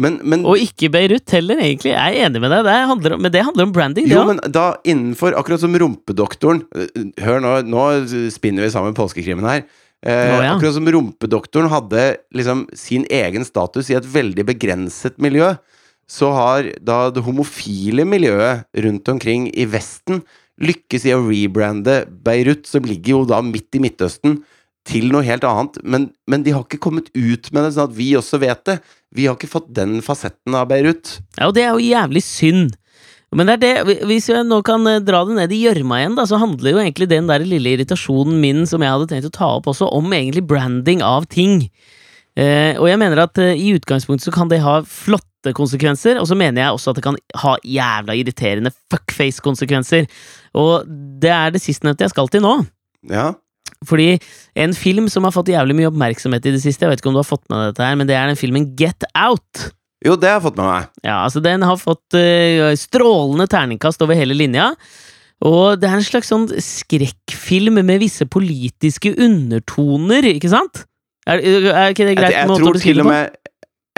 Men, 0.00 0.14
men, 0.24 0.44
og 0.48 0.56
ikke 0.56 0.88
Beirut 0.94 1.34
heller, 1.34 1.58
egentlig. 1.60 1.90
Jeg 1.92 2.14
er 2.16 2.28
enig 2.28 2.40
med 2.40 2.52
deg, 2.54 2.62
det 2.64 2.76
handler 2.88 3.14
om, 3.16 3.20
men 3.26 3.34
det 3.34 3.42
handler 3.44 3.66
om 3.66 3.74
branding. 3.74 4.06
Jo, 4.08 4.22
men 4.24 4.40
da 4.54 4.70
innenfor, 4.88 5.36
akkurat 5.36 5.60
som 5.60 5.76
Rumpedoktoren 5.82 6.62
Hør, 7.20 7.42
nå, 7.44 7.52
nå 7.68 7.84
spinner 8.32 8.64
vi 8.64 8.70
sammen 8.72 8.96
påskekrimen 8.96 9.48
her. 9.50 9.66
Eh, 10.06 10.12
oh, 10.12 10.44
ja. 10.44 10.52
Akkurat 10.54 10.76
som 10.76 10.86
Rumpedoktoren 10.86 11.70
hadde 11.72 12.04
liksom 12.34 12.66
sin 12.78 13.06
egen 13.10 13.46
status 13.46 13.90
i 13.90 13.96
et 13.98 14.06
veldig 14.06 14.46
begrenset 14.46 15.18
miljø, 15.22 15.54
så 16.08 16.30
har 16.32 16.68
da 16.80 17.08
det 17.12 17.24
homofile 17.26 18.06
miljøet 18.08 18.68
rundt 18.84 19.10
omkring 19.12 19.48
i 19.52 19.66
Vesten 19.68 20.22
lykkes 20.58 21.06
i 21.06 21.14
å 21.14 21.22
rebrande 21.22 22.02
Beirut, 22.24 22.66
som 22.66 22.86
ligger 22.86 23.14
jo 23.14 23.24
da 23.30 23.42
midt 23.44 23.76
i 23.78 23.82
Midtøsten, 23.82 24.40
til 24.88 25.10
noe 25.12 25.26
helt 25.26 25.44
annet. 25.44 25.76
Men, 25.84 26.08
men 26.30 26.44
de 26.46 26.54
har 26.56 26.64
ikke 26.64 26.80
kommet 26.82 27.10
ut 27.12 27.50
med 27.52 27.66
det, 27.66 27.74
sånn 27.76 27.90
at 27.90 27.96
vi 27.98 28.08
også 28.18 28.40
vet 28.42 28.64
det. 28.70 28.78
Vi 29.14 29.28
har 29.28 29.36
ikke 29.36 29.50
fått 29.50 29.68
den 29.76 29.98
fasetten 30.04 30.56
av 30.56 30.70
Beirut. 30.70 31.18
Ja, 31.36 31.50
og 31.50 31.56
det 31.58 31.66
er 31.66 31.74
jo 31.74 31.84
jævlig 31.84 32.24
synd. 32.24 32.78
Men 33.36 33.50
det 33.50 33.58
er 33.58 33.60
det, 33.60 33.98
hvis 34.08 34.30
jeg 34.30 34.46
nå 34.48 34.62
kan 34.64 34.86
eh, 34.88 35.02
dra 35.04 35.20
det 35.28 35.36
ned 35.36 35.52
i 35.52 35.60
gjørma 35.66 36.00
igjen, 36.00 36.16
da, 36.16 36.24
så 36.28 36.40
handler 36.40 36.72
jo 36.72 36.80
egentlig 36.80 37.10
den 37.10 37.28
der 37.28 37.44
lille 37.44 37.74
irritasjonen 37.74 38.38
min 38.40 38.64
som 38.68 38.84
jeg 38.84 38.94
hadde 38.94 39.08
tenkt 39.10 39.28
å 39.28 39.34
ta 39.34 39.50
opp 39.58 39.68
også, 39.68 39.90
om 39.92 40.08
egentlig 40.16 40.46
branding 40.48 41.04
av 41.04 41.28
ting. 41.32 41.66
Eh, 42.38 42.78
og 42.78 42.86
jeg 42.88 43.00
mener 43.02 43.20
at 43.26 43.40
eh, 43.42 43.58
i 43.58 43.74
utgangspunktet 43.76 44.30
så 44.30 44.34
kan 44.34 44.48
det 44.48 44.62
ha 44.64 44.78
flotte 44.88 45.52
konsekvenser, 45.56 46.20
og 46.22 46.28
så 46.30 46.38
mener 46.38 46.64
jeg 46.64 46.78
også 46.78 46.94
at 46.94 47.00
det 47.00 47.04
kan 47.04 47.18
ha 47.42 47.56
jævla 47.66 48.16
irriterende 48.16 48.72
fuckface-konsekvenser. 48.92 50.08
Og 50.56 50.88
det 51.20 51.34
er 51.34 51.52
det 51.52 51.62
sistnevnte 51.62 52.06
jeg 52.06 52.14
skal 52.14 52.32
til 52.32 52.46
nå. 52.46 52.54
Ja. 53.12 53.32
Fordi 53.86 54.14
en 54.58 54.72
film 54.74 55.06
som 55.12 55.26
har 55.28 55.34
fått 55.34 55.52
jævlig 55.52 55.76
mye 55.78 55.90
oppmerksomhet 55.92 56.48
i 56.48 56.54
det 56.56 56.62
siste, 56.64 56.86
jeg 56.86 56.94
vet 56.94 57.02
ikke 57.02 57.12
om 57.12 57.18
du 57.18 57.22
har 57.22 57.28
fått 57.28 57.44
med 57.52 57.68
dette 57.68 57.84
her, 57.84 57.98
men 57.98 58.08
det 58.08 58.16
er 58.16 58.30
den 58.30 58.40
filmen 58.40 58.72
Get 58.78 59.04
Out. 59.12 59.68
Jo, 60.06 60.14
det 60.14 60.30
har 60.30 60.38
jeg 60.38 60.46
fått 60.46 60.58
med 60.60 60.68
meg. 60.68 60.88
Ja, 61.02 61.16
altså 61.24 61.42
Den 61.42 61.64
har 61.66 61.78
fått 61.80 62.16
uh, 62.16 62.70
strålende 62.78 63.48
terningkast 63.50 64.02
over 64.04 64.18
hele 64.18 64.36
linja. 64.36 64.70
Og 65.46 65.78
det 65.78 65.86
er 65.86 65.98
en 65.98 66.06
slags 66.06 66.30
sånn 66.32 66.48
skrekkfilm 66.50 67.78
med 67.78 68.00
visse 68.02 68.26
politiske 68.26 69.12
undertoner, 69.14 70.26
ikke 70.34 70.50
sant? 70.50 70.84
Er, 71.28 71.42
er 71.44 71.92
ikke 71.92 72.08
det 72.08 72.16
greit? 72.18 72.34
Jeg, 72.34 72.48
jeg 72.48 72.62
tror 72.62 72.80
til 72.82 73.04
og 73.04 73.10
med 73.10 73.36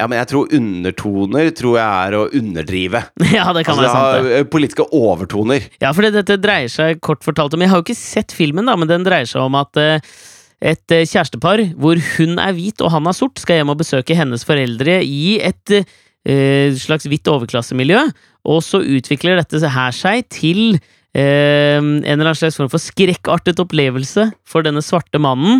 ja, 0.00 0.06
men 0.08 0.16
jeg 0.16 0.30
tror 0.30 0.52
undertoner 0.56 1.50
tror 1.52 1.74
jeg 1.76 2.06
er 2.08 2.14
å 2.16 2.22
underdrive. 2.40 3.02
Ja, 3.36 3.50
det 3.52 3.66
kan 3.66 3.76
altså, 3.76 3.84
være 3.84 3.92
sant 3.92 4.28
det. 4.30 4.42
Politiske 4.52 4.86
overtoner. 4.96 5.66
Ja, 5.82 5.92
for 5.96 6.08
dette 6.08 6.38
dreier 6.40 6.72
seg 6.72 7.02
kort 7.04 7.24
fortalt 7.26 7.54
om 7.56 7.64
Jeg 7.64 7.72
har 7.72 7.82
jo 7.82 7.84
ikke 7.84 7.98
sett 7.98 8.32
filmen, 8.32 8.70
da, 8.70 8.78
men 8.80 8.88
den 8.88 9.04
dreier 9.04 9.28
seg 9.28 9.44
om 9.44 9.58
at 9.60 9.76
uh, 9.76 10.14
et 10.60 10.94
uh, 10.94 11.02
kjærestepar 11.08 11.62
hvor 11.80 12.00
hun 12.16 12.40
er 12.42 12.54
hvit 12.56 12.82
og 12.84 12.92
han 12.94 13.08
er 13.08 13.16
sort, 13.16 13.40
skal 13.40 13.60
hjem 13.60 13.72
og 13.72 13.80
besøke 13.80 14.16
hennes 14.16 14.44
foreldre 14.46 15.00
i 15.04 15.38
et 15.40 15.76
uh, 15.80 16.78
slags 16.80 17.08
hvitt 17.08 17.28
overklassemiljø, 17.32 18.06
og 18.50 18.64
så 18.64 18.80
utvikler 18.80 19.40
dette 19.40 19.60
her 19.76 19.94
seg 19.96 20.28
til 20.32 20.80
en 21.10 22.04
eller 22.06 22.22
annen 22.22 22.36
slags 22.38 22.54
form 22.54 22.68
for 22.70 22.78
skrekkartet 22.78 23.58
opplevelse 23.58 24.28
for 24.46 24.62
denne 24.62 24.78
svarte 24.78 25.18
mannen, 25.18 25.58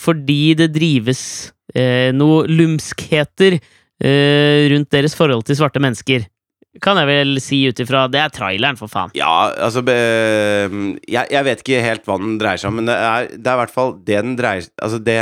fordi 0.00 0.54
det 0.56 0.70
drives 0.72 1.52
eh, 1.76 2.10
noe 2.14 2.44
lumskheter 2.50 3.58
eh, 3.58 4.68
rundt 4.72 4.92
deres 4.94 5.16
forhold 5.18 5.44
til 5.48 5.58
svarte 5.58 5.82
mennesker. 5.82 6.26
Kan 6.80 6.96
jeg 6.96 7.08
vel 7.10 7.36
si 7.44 7.58
ut 7.68 7.80
ifra 7.84 8.06
Det 8.08 8.20
er 8.22 8.32
traileren, 8.32 8.78
for 8.80 8.88
faen. 8.88 9.12
Ja, 9.18 9.50
altså 9.52 9.82
jeg, 9.84 11.04
jeg, 11.04 11.44
vet 11.44 11.60
ikke 11.60 11.84
helt 11.84 12.08
hva 12.08 12.16
den 12.22 12.38
dreier 12.40 12.60
seg 12.62 12.72
om, 12.72 12.80
men 12.80 12.88
det 12.88 12.96
er, 12.96 13.28
det 13.34 13.44
er 13.44 13.58
i 13.58 13.60
hvert 13.60 13.74
fall 13.74 13.96
det 13.98 14.20
den 14.22 14.36
dreier 14.40 14.68
Altså, 14.80 15.00
det 15.02 15.20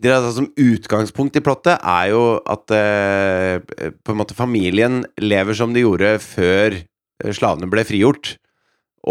det 0.00 0.14
har 0.14 0.24
som 0.32 0.48
utgangspunkt 0.56 1.34
i 1.36 1.42
plottet, 1.44 1.76
er 1.84 2.06
jo 2.08 2.22
at 2.48 2.72
eh, 2.72 3.90
på 4.00 4.14
en 4.14 4.16
måte 4.16 4.36
familien 4.36 5.02
lever 5.20 5.56
som 5.58 5.74
de 5.74 5.82
gjorde 5.84 6.14
før 6.24 6.78
eh, 6.78 7.34
slavene 7.36 7.68
ble 7.68 7.84
frigjort. 7.84 8.38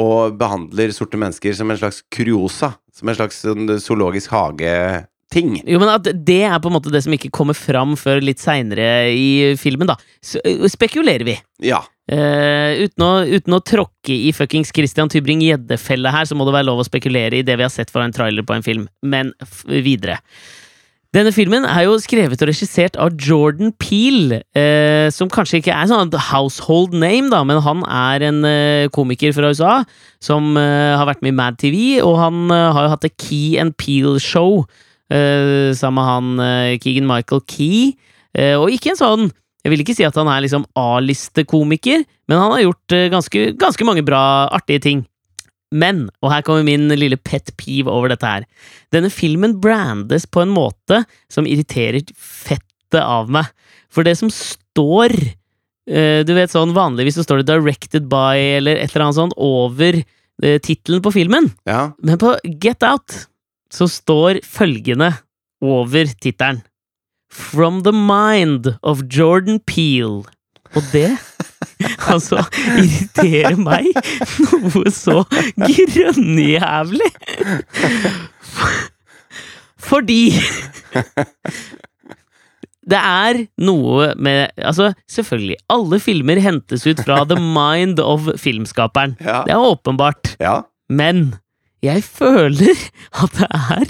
Og 0.01 0.33
behandler 0.37 0.89
sorte 0.93 1.19
mennesker 1.21 1.53
som 1.57 1.69
en 1.69 1.77
slags 1.77 2.01
kuriosa. 2.13 2.71
Som 2.93 3.09
en 3.09 3.19
slags 3.19 3.43
zoologisk 3.85 4.31
zoologisk 4.31 5.05
hage-ting. 5.29 5.63
Jo, 5.65 5.79
men 5.79 6.01
Det 6.25 6.43
er 6.43 6.59
på 6.59 6.69
en 6.69 6.73
måte 6.73 6.91
det 6.91 7.03
som 7.03 7.13
ikke 7.13 7.31
kommer 7.31 7.53
fram 7.53 7.95
før 7.97 8.21
litt 8.21 8.39
seinere 8.39 9.11
i 9.11 9.55
filmen, 9.57 9.87
da. 9.87 9.95
Spekulerer 10.21 11.25
vi. 11.25 11.37
Ja. 11.61 11.83
Uh, 12.11 12.85
uten, 12.85 13.03
å, 13.05 13.25
uten 13.25 13.53
å 13.53 13.61
tråkke 13.61 14.13
i 14.13 14.31
fuckings 14.33 14.71
Christian 14.73 15.09
Tybring-Gjedde-felle 15.09 16.09
her, 16.09 16.25
så 16.25 16.35
må 16.35 16.45
det 16.45 16.55
være 16.55 16.65
lov 16.65 16.79
å 16.79 16.87
spekulere 16.87 17.37
i 17.37 17.43
det 17.43 17.55
vi 17.57 17.63
har 17.63 17.69
sett 17.69 17.91
fra 17.91 18.03
en 18.03 18.13
trailer 18.13 18.43
på 18.43 18.55
en 18.55 18.65
film. 18.65 18.87
Men 19.03 19.33
videre. 19.67 20.19
Denne 21.09 21.31
filmen 21.33 21.63
er 21.65 21.87
jo 21.87 21.95
skrevet 21.97 22.37
og 22.37 22.51
regissert 22.51 22.97
av 23.01 23.15
Jordan 23.17 23.71
Peel, 23.81 24.35
eh, 24.53 25.07
som 25.09 25.29
kanskje 25.29 25.57
ikke 25.57 25.73
er 25.73 25.89
sånn 25.89 26.13
household 26.13 26.93
name, 26.93 27.31
da, 27.33 27.39
men 27.41 27.57
han 27.65 27.81
er 27.89 28.27
en 28.27 28.43
eh, 28.45 28.89
komiker 28.93 29.33
fra 29.33 29.49
USA 29.49 29.79
som 30.21 30.53
eh, 30.53 30.93
har 30.93 31.09
vært 31.09 31.25
med 31.25 31.33
i 31.33 31.39
Mad 31.39 31.57
TV, 31.57 31.79
og 32.05 32.13
han 32.21 32.53
eh, 32.53 32.67
har 32.77 32.85
jo 32.85 32.91
hatt 32.93 33.01
The 33.07 33.13
Key 33.25 33.57
and 33.57 33.73
Peel-show 33.81 34.67
eh, 35.11 35.69
sammen 35.77 35.99
med 35.99 36.09
han 36.09 36.45
eh, 36.45 36.79
Keegan 36.79 37.09
Michael 37.09 37.43
Key, 37.49 37.93
eh, 38.37 38.55
og 38.59 38.73
ikke 38.73 38.93
en 38.93 39.03
sånn 39.03 39.29
jeg 39.59 39.73
vil 39.73 39.83
ikke 39.83 39.95
si 39.97 40.05
at 40.07 40.15
han 40.15 40.29
er 40.31 40.43
liksom 40.45 40.63
A-listekomiker, 40.79 42.05
men 42.31 42.39
han 42.39 42.53
har 42.53 42.63
gjort 42.63 42.95
eh, 42.95 43.09
ganske, 43.11 43.41
ganske 43.59 43.87
mange 43.87 44.05
bra, 44.07 44.21
artige 44.55 44.83
ting. 44.85 45.01
Men, 45.69 46.07
og 46.23 46.31
her 46.33 46.45
kommer 46.45 46.65
min 46.65 46.87
lille 46.95 47.19
pet 47.21 47.51
peeve 47.59 47.91
over 47.93 48.09
dette 48.09 48.25
her, 48.25 48.45
denne 48.95 49.11
filmen 49.13 49.59
brandes 49.61 50.25
på 50.25 50.41
en 50.41 50.53
måte 50.53 51.03
som 51.29 51.45
irriterer 51.45 52.01
fettet 52.15 53.03
av 53.03 53.29
meg. 53.29 53.51
For 53.93 54.05
det 54.05 54.15
som 54.17 54.31
står 54.33 55.13
eh, 55.89 56.21
Du 56.25 56.31
vet 56.37 56.53
sånn 56.53 56.73
vanligvis 56.73 57.19
så 57.19 57.25
står 57.25 57.41
det 57.41 57.49
'Directed 57.49 58.09
by' 58.09 58.57
eller 58.57 58.77
et 58.77 58.93
eller 58.93 59.07
annet 59.07 59.17
sånt 59.17 59.37
over 59.37 59.97
uh, 59.97 60.57
tittelen 60.61 61.01
på 61.05 61.13
filmen. 61.13 61.51
ja. 61.69 61.91
Men 62.01 62.17
på 62.21 62.35
Get 62.61 62.85
Out 62.85 63.28
så 63.73 63.87
står 63.91 64.41
følgende 64.45 65.13
over 65.61 66.09
tittelen. 66.21 66.63
From 67.29 67.83
the 67.85 67.93
mind 67.93 68.71
of 68.81 69.03
Jordan 69.13 69.59
Peel. 69.69 70.23
Og 70.77 70.83
det 70.93 71.11
altså 72.11 72.41
irriterer 72.77 73.57
meg 73.57 73.85
noe 74.41 74.89
så 74.93 75.21
grønnjævlig. 75.57 77.11
Fordi 79.89 80.21
det 82.89 82.97
er 82.99 83.43
noe 83.61 84.13
med 84.17 84.49
Altså, 84.57 84.91
selvfølgelig, 85.09 85.57
alle 85.69 85.99
filmer 86.01 86.41
hentes 86.43 86.87
ut 86.89 87.01
fra 87.05 87.21
the 87.29 87.37
mind 87.39 88.01
of 88.01 88.29
filmskaperen. 88.41 89.15
Ja. 89.21 89.43
Det 89.45 89.53
er 89.55 89.69
åpenbart. 89.69 90.35
ja. 90.41 90.61
Men 90.89 91.35
jeg 91.85 92.03
føler 92.03 92.75
at 93.23 93.31
det 93.37 93.47
er 93.55 93.85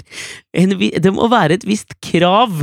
en, 0.62 0.74
Det 0.78 1.12
må 1.14 1.26
være 1.32 1.56
et 1.58 1.66
visst 1.66 1.96
krav 2.04 2.62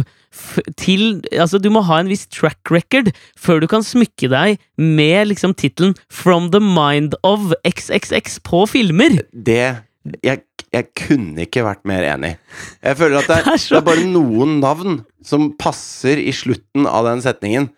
til 0.78 1.22
Altså, 1.34 1.58
du 1.60 1.70
må 1.74 1.82
ha 1.88 2.00
en 2.02 2.10
viss 2.12 2.28
track 2.32 2.72
record 2.72 3.10
før 3.40 3.62
du 3.64 3.68
kan 3.72 3.84
smykke 3.86 4.30
deg 4.32 4.60
med 4.78 5.32
liksom 5.32 5.56
tittelen 5.58 5.96
'From 6.10 6.52
the 6.52 6.62
mind 6.62 7.16
of 7.24 7.52
XXX' 7.66 8.40
på 8.44 8.66
filmer. 8.70 9.18
Det 9.34 9.78
jeg, 10.24 10.42
jeg 10.72 10.86
kunne 10.96 11.42
ikke 11.44 11.64
vært 11.66 11.84
mer 11.86 12.06
enig. 12.08 12.38
Jeg 12.84 12.98
føler 12.98 13.18
at 13.20 13.28
det 13.28 13.36
er, 13.40 13.44
Det 13.44 13.54
er 13.54 13.58
så- 13.58 13.76
det 13.76 13.82
er 13.82 13.90
bare 13.92 14.06
noen 14.08 14.60
navn 14.62 15.06
som 15.24 15.52
passer 15.60 16.18
i 16.22 16.32
slutten 16.32 16.86
av 16.88 17.04
den 17.06 17.22
setningen. 17.22 17.70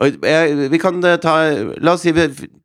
Og 0.00 0.18
jeg, 0.22 0.70
vi 0.70 0.78
kan 0.78 1.02
eh, 1.04 1.16
ta 1.18 1.50
La 1.82 1.92
oss 1.92 2.02
si 2.02 2.12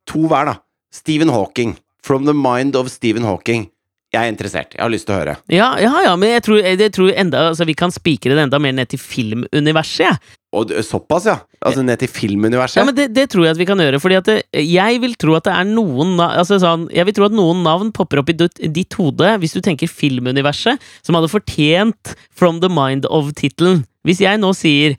to 0.06 0.28
hver, 0.28 0.46
da. 0.46 0.56
Stephen 0.92 1.30
Hawking. 1.30 1.78
From 2.04 2.26
the 2.26 2.34
mind 2.34 2.76
of 2.76 2.90
Stephen 2.92 3.24
Hawking. 3.24 3.70
Jeg 4.14 4.28
er 4.28 4.30
interessert. 4.30 4.76
Jeg 4.78 4.84
har 4.84 4.92
lyst 4.94 5.08
til 5.10 5.16
å 5.16 5.20
høre. 5.24 5.34
Ja, 5.50 5.72
ja, 5.82 5.92
ja, 6.06 6.14
men 6.20 6.36
jeg 6.36 6.44
tror, 6.46 6.60
jeg 6.62 6.94
tror 6.94 7.10
enda 7.18 7.48
Altså, 7.50 7.66
vi 7.66 7.74
kan 7.78 7.92
spikre 7.94 8.36
det 8.38 8.44
enda 8.46 8.60
mer 8.62 8.76
ned 8.78 8.92
til 8.92 9.02
filmuniverset. 9.02 10.22
Og 10.54 10.70
såpass, 10.86 11.26
ja? 11.26 11.40
Altså 11.66 11.82
ned 11.82 11.98
til 12.04 12.12
filmuniverset? 12.14 12.78
Ja, 12.78 12.86
men 12.86 12.94
det, 12.98 13.08
det 13.16 13.26
tror 13.34 13.48
jeg 13.48 13.56
at 13.56 13.62
vi 13.62 13.66
kan 13.66 13.82
gjøre, 13.82 14.00
fordi 14.04 14.18
at 14.20 14.30
det, 14.30 14.36
jeg 14.70 15.02
vil 15.02 15.16
tro 15.18 15.34
at 15.38 15.48
det 15.48 15.56
er 15.56 15.66
noen 15.66 16.14
altså 16.22 16.60
sånn, 16.62 16.86
Jeg 16.94 17.08
vil 17.10 17.16
tro 17.18 17.26
at 17.26 17.34
noen 17.34 17.64
navn 17.66 17.90
popper 17.96 18.22
opp 18.22 18.30
i 18.30 18.38
ditt, 18.38 18.62
ditt 18.76 18.98
hode, 19.00 19.34
hvis 19.42 19.56
du 19.58 19.64
tenker 19.66 19.90
filmuniverset, 19.90 20.82
som 21.02 21.18
hadde 21.18 21.32
fortjent 21.34 22.14
From 22.30 22.62
the 22.62 22.70
Mind 22.70 23.10
of-tittelen. 23.10 23.82
Hvis 24.06 24.22
jeg 24.22 24.42
nå 24.44 24.54
sier 24.58 24.98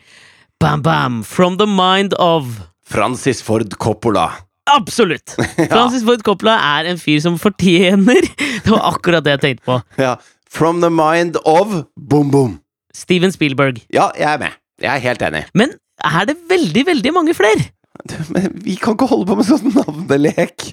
Bam 0.59 0.83
Bam, 0.83 1.23
From 1.23 1.61
the 1.61 1.71
Mind 1.71 2.19
of 2.19 2.65
Francis 2.85 3.43
Ford 3.45 3.79
Coppola. 3.79 4.31
Absolutt! 4.73 5.35
Francis 5.73 6.05
Ford 6.07 6.23
Coppola 6.25 6.55
er 6.79 6.89
en 6.93 7.01
fyr 7.01 7.19
som 7.21 7.37
fortjener 7.41 8.25
Det 8.65 8.71
var 8.73 8.87
akkurat 8.95 9.25
det 9.27 9.37
jeg 9.37 9.43
tenkte 9.45 9.67
på. 9.69 9.79
Ja. 10.01 10.15
From 10.49 10.81
the 10.81 10.91
mind 10.93 11.37
of 11.45 11.83
Boom 11.99 12.31
Boom. 12.33 12.59
Steven 12.95 13.33
Spielberg. 13.35 13.83
Ja, 13.93 14.09
jeg 14.17 14.29
er 14.37 14.39
med. 14.45 14.55
Jeg 14.81 14.91
er 14.95 15.03
helt 15.03 15.23
enig. 15.27 15.45
Men 15.59 15.75
er 16.05 16.29
det 16.31 16.37
veldig, 16.49 16.85
veldig 16.87 17.13
mange 17.17 17.35
flere? 17.35 17.67
Men 18.35 18.49
vi 18.65 18.75
kan 18.81 18.95
ikke 18.97 19.07
holde 19.11 19.27
på 19.31 19.37
med 19.39 19.47
sånn 19.47 19.69
navnelek. 19.75 20.65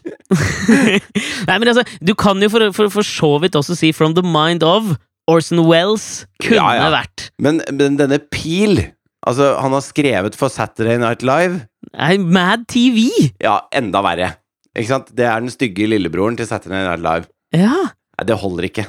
Nei, 1.47 1.57
men 1.59 1.67
altså, 1.69 1.83
Du 2.01 2.13
kan 2.17 2.41
jo 2.41 2.49
for, 2.53 2.65
for, 2.75 2.89
for 2.93 3.05
så 3.05 3.35
vidt 3.43 3.57
også 3.59 3.75
si 3.77 3.91
From 3.93 4.15
the 4.17 4.23
Mind 4.25 4.63
of 4.65 4.95
Orson 5.29 5.61
Wells 5.67 6.25
kunne 6.41 6.57
Ja, 6.57 6.71
ja. 6.79 6.87
vært. 6.93 7.27
Men, 7.41 7.61
men 7.77 7.99
denne 7.99 8.17
Peel 8.33 8.87
Altså, 9.21 9.51
han 9.61 9.75
har 9.75 9.83
skrevet 9.85 10.33
for 10.37 10.49
Saturday 10.49 10.97
Night 10.97 11.21
Live. 11.21 11.59
Nei, 11.97 12.15
Mad 12.17 12.65
TV! 12.71 13.09
Ja, 13.43 13.57
enda 13.75 14.01
verre. 14.05 14.31
Ikke 14.71 14.87
sant? 14.93 15.11
Det 15.15 15.25
er 15.27 15.43
den 15.43 15.51
stygge 15.51 15.89
lillebroren 15.91 16.37
til 16.39 16.47
Saturday 16.47 16.85
Night 16.87 17.03
Live. 17.03 17.27
Ja, 17.55 17.91
Nei, 17.91 18.27
det 18.29 18.37
holder 18.39 18.67
ikke. 18.69 18.85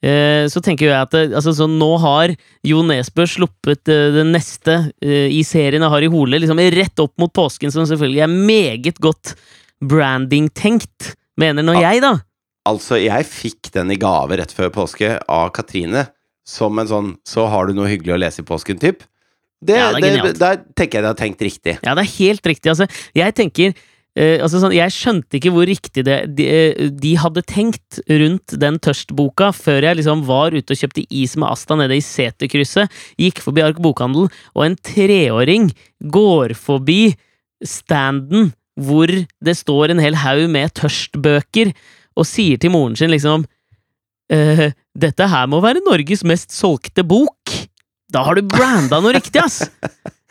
eh, 0.00 0.44
så 0.52 0.58
tenker 0.64 0.86
jeg 0.88 0.96
at 0.96 1.14
altså, 1.26 1.52
så 1.56 1.66
nå 1.68 1.96
har 2.00 2.28
Jo 2.64 2.82
Nesbø 2.86 3.26
sluppet 3.28 3.88
uh, 3.92 4.12
den 4.16 4.32
neste 4.36 4.74
eh, 5.04 5.28
i 5.28 5.42
serien 5.44 5.82
av 5.84 5.92
Harry 5.92 6.08
Hole, 6.08 6.38
liksom 6.40 6.60
rett 6.80 6.96
opp 7.04 7.14
mot 7.20 7.32
påsken, 7.36 7.70
som 7.74 7.84
selvfølgelig 7.84 8.24
er 8.24 8.32
meget 8.32 8.96
godt 9.04 9.36
branding-tenkt, 9.84 11.12
mener 11.40 11.66
nå 11.66 11.76
jeg, 11.80 12.02
da. 12.04 12.16
Altså, 12.66 12.98
jeg 12.98 13.26
fikk 13.30 13.70
den 13.76 13.92
i 13.94 13.98
gave 14.00 14.38
rett 14.40 14.52
før 14.54 14.72
påske 14.74 15.16
av 15.30 15.50
Katrine. 15.56 16.08
Som 16.46 16.78
en 16.78 16.86
sånn 16.86 17.16
'så 17.26 17.48
har 17.50 17.66
du 17.66 17.74
noe 17.74 17.90
hyggelig 17.90 18.14
å 18.14 18.22
lese 18.22 18.42
i 18.42 18.46
påsken'-typ. 18.46 19.02
Det, 19.64 19.74
Ja, 19.74 19.92
det 19.92 20.22
det, 20.22 20.38
der 20.38 20.56
tenker 20.76 20.98
jeg 20.98 21.02
de 21.02 21.10
har 21.10 21.18
tenkt 21.18 21.40
riktig. 21.42 21.78
Ja, 21.82 21.94
det 21.94 22.04
er 22.04 22.16
helt 22.18 22.46
riktig. 22.46 22.70
Altså, 22.70 22.86
jeg 23.16 23.34
tenker 23.34 23.74
eh, 24.16 24.40
altså 24.40 24.60
sånn, 24.60 24.74
Jeg 24.76 24.92
skjønte 24.92 25.38
ikke 25.38 25.52
hvor 25.52 25.66
riktig 25.66 26.04
det 26.04 26.36
de, 26.36 26.46
eh, 26.46 26.90
de 26.90 27.14
hadde 27.16 27.42
tenkt 27.42 27.98
rundt 28.08 28.54
den 28.60 28.78
tørstboka 28.78 29.52
før 29.56 29.82
jeg 29.82 29.96
liksom 29.96 30.24
var 30.28 30.52
ute 30.54 30.70
og 30.72 30.80
kjøpte 30.82 31.06
is 31.10 31.36
med 31.36 31.48
Asta 31.50 31.74
nede 31.74 31.96
i 31.96 32.04
seterkrysset, 32.04 32.92
gikk 33.18 33.40
forbi 33.44 33.64
Ark 33.64 33.80
bokhandel, 33.82 34.30
og 34.54 34.64
en 34.64 34.76
treåring 34.76 35.72
går 36.00 36.54
forbi 36.54 37.16
standen 37.64 38.52
hvor 38.76 39.10
det 39.10 39.54
står 39.56 39.92
en 39.92 40.02
hel 40.02 40.18
haug 40.20 40.46
med 40.52 40.74
tørstbøker, 40.76 41.72
og 42.16 42.28
sier 42.28 42.60
til 42.60 42.72
moren 42.72 42.96
sin 42.96 43.12
liksom 43.12 43.44
eh, 44.32 44.70
Dette 44.96 45.26
her 45.28 45.48
må 45.52 45.60
være 45.64 45.84
Norges 45.84 46.24
mest 46.24 46.54
solgte 46.56 47.04
bok. 47.04 47.52
Da 48.12 48.22
har 48.24 48.38
du 48.38 48.46
branda 48.48 49.02
noe 49.02 49.16
riktig, 49.16 49.42
ass! 49.42 49.66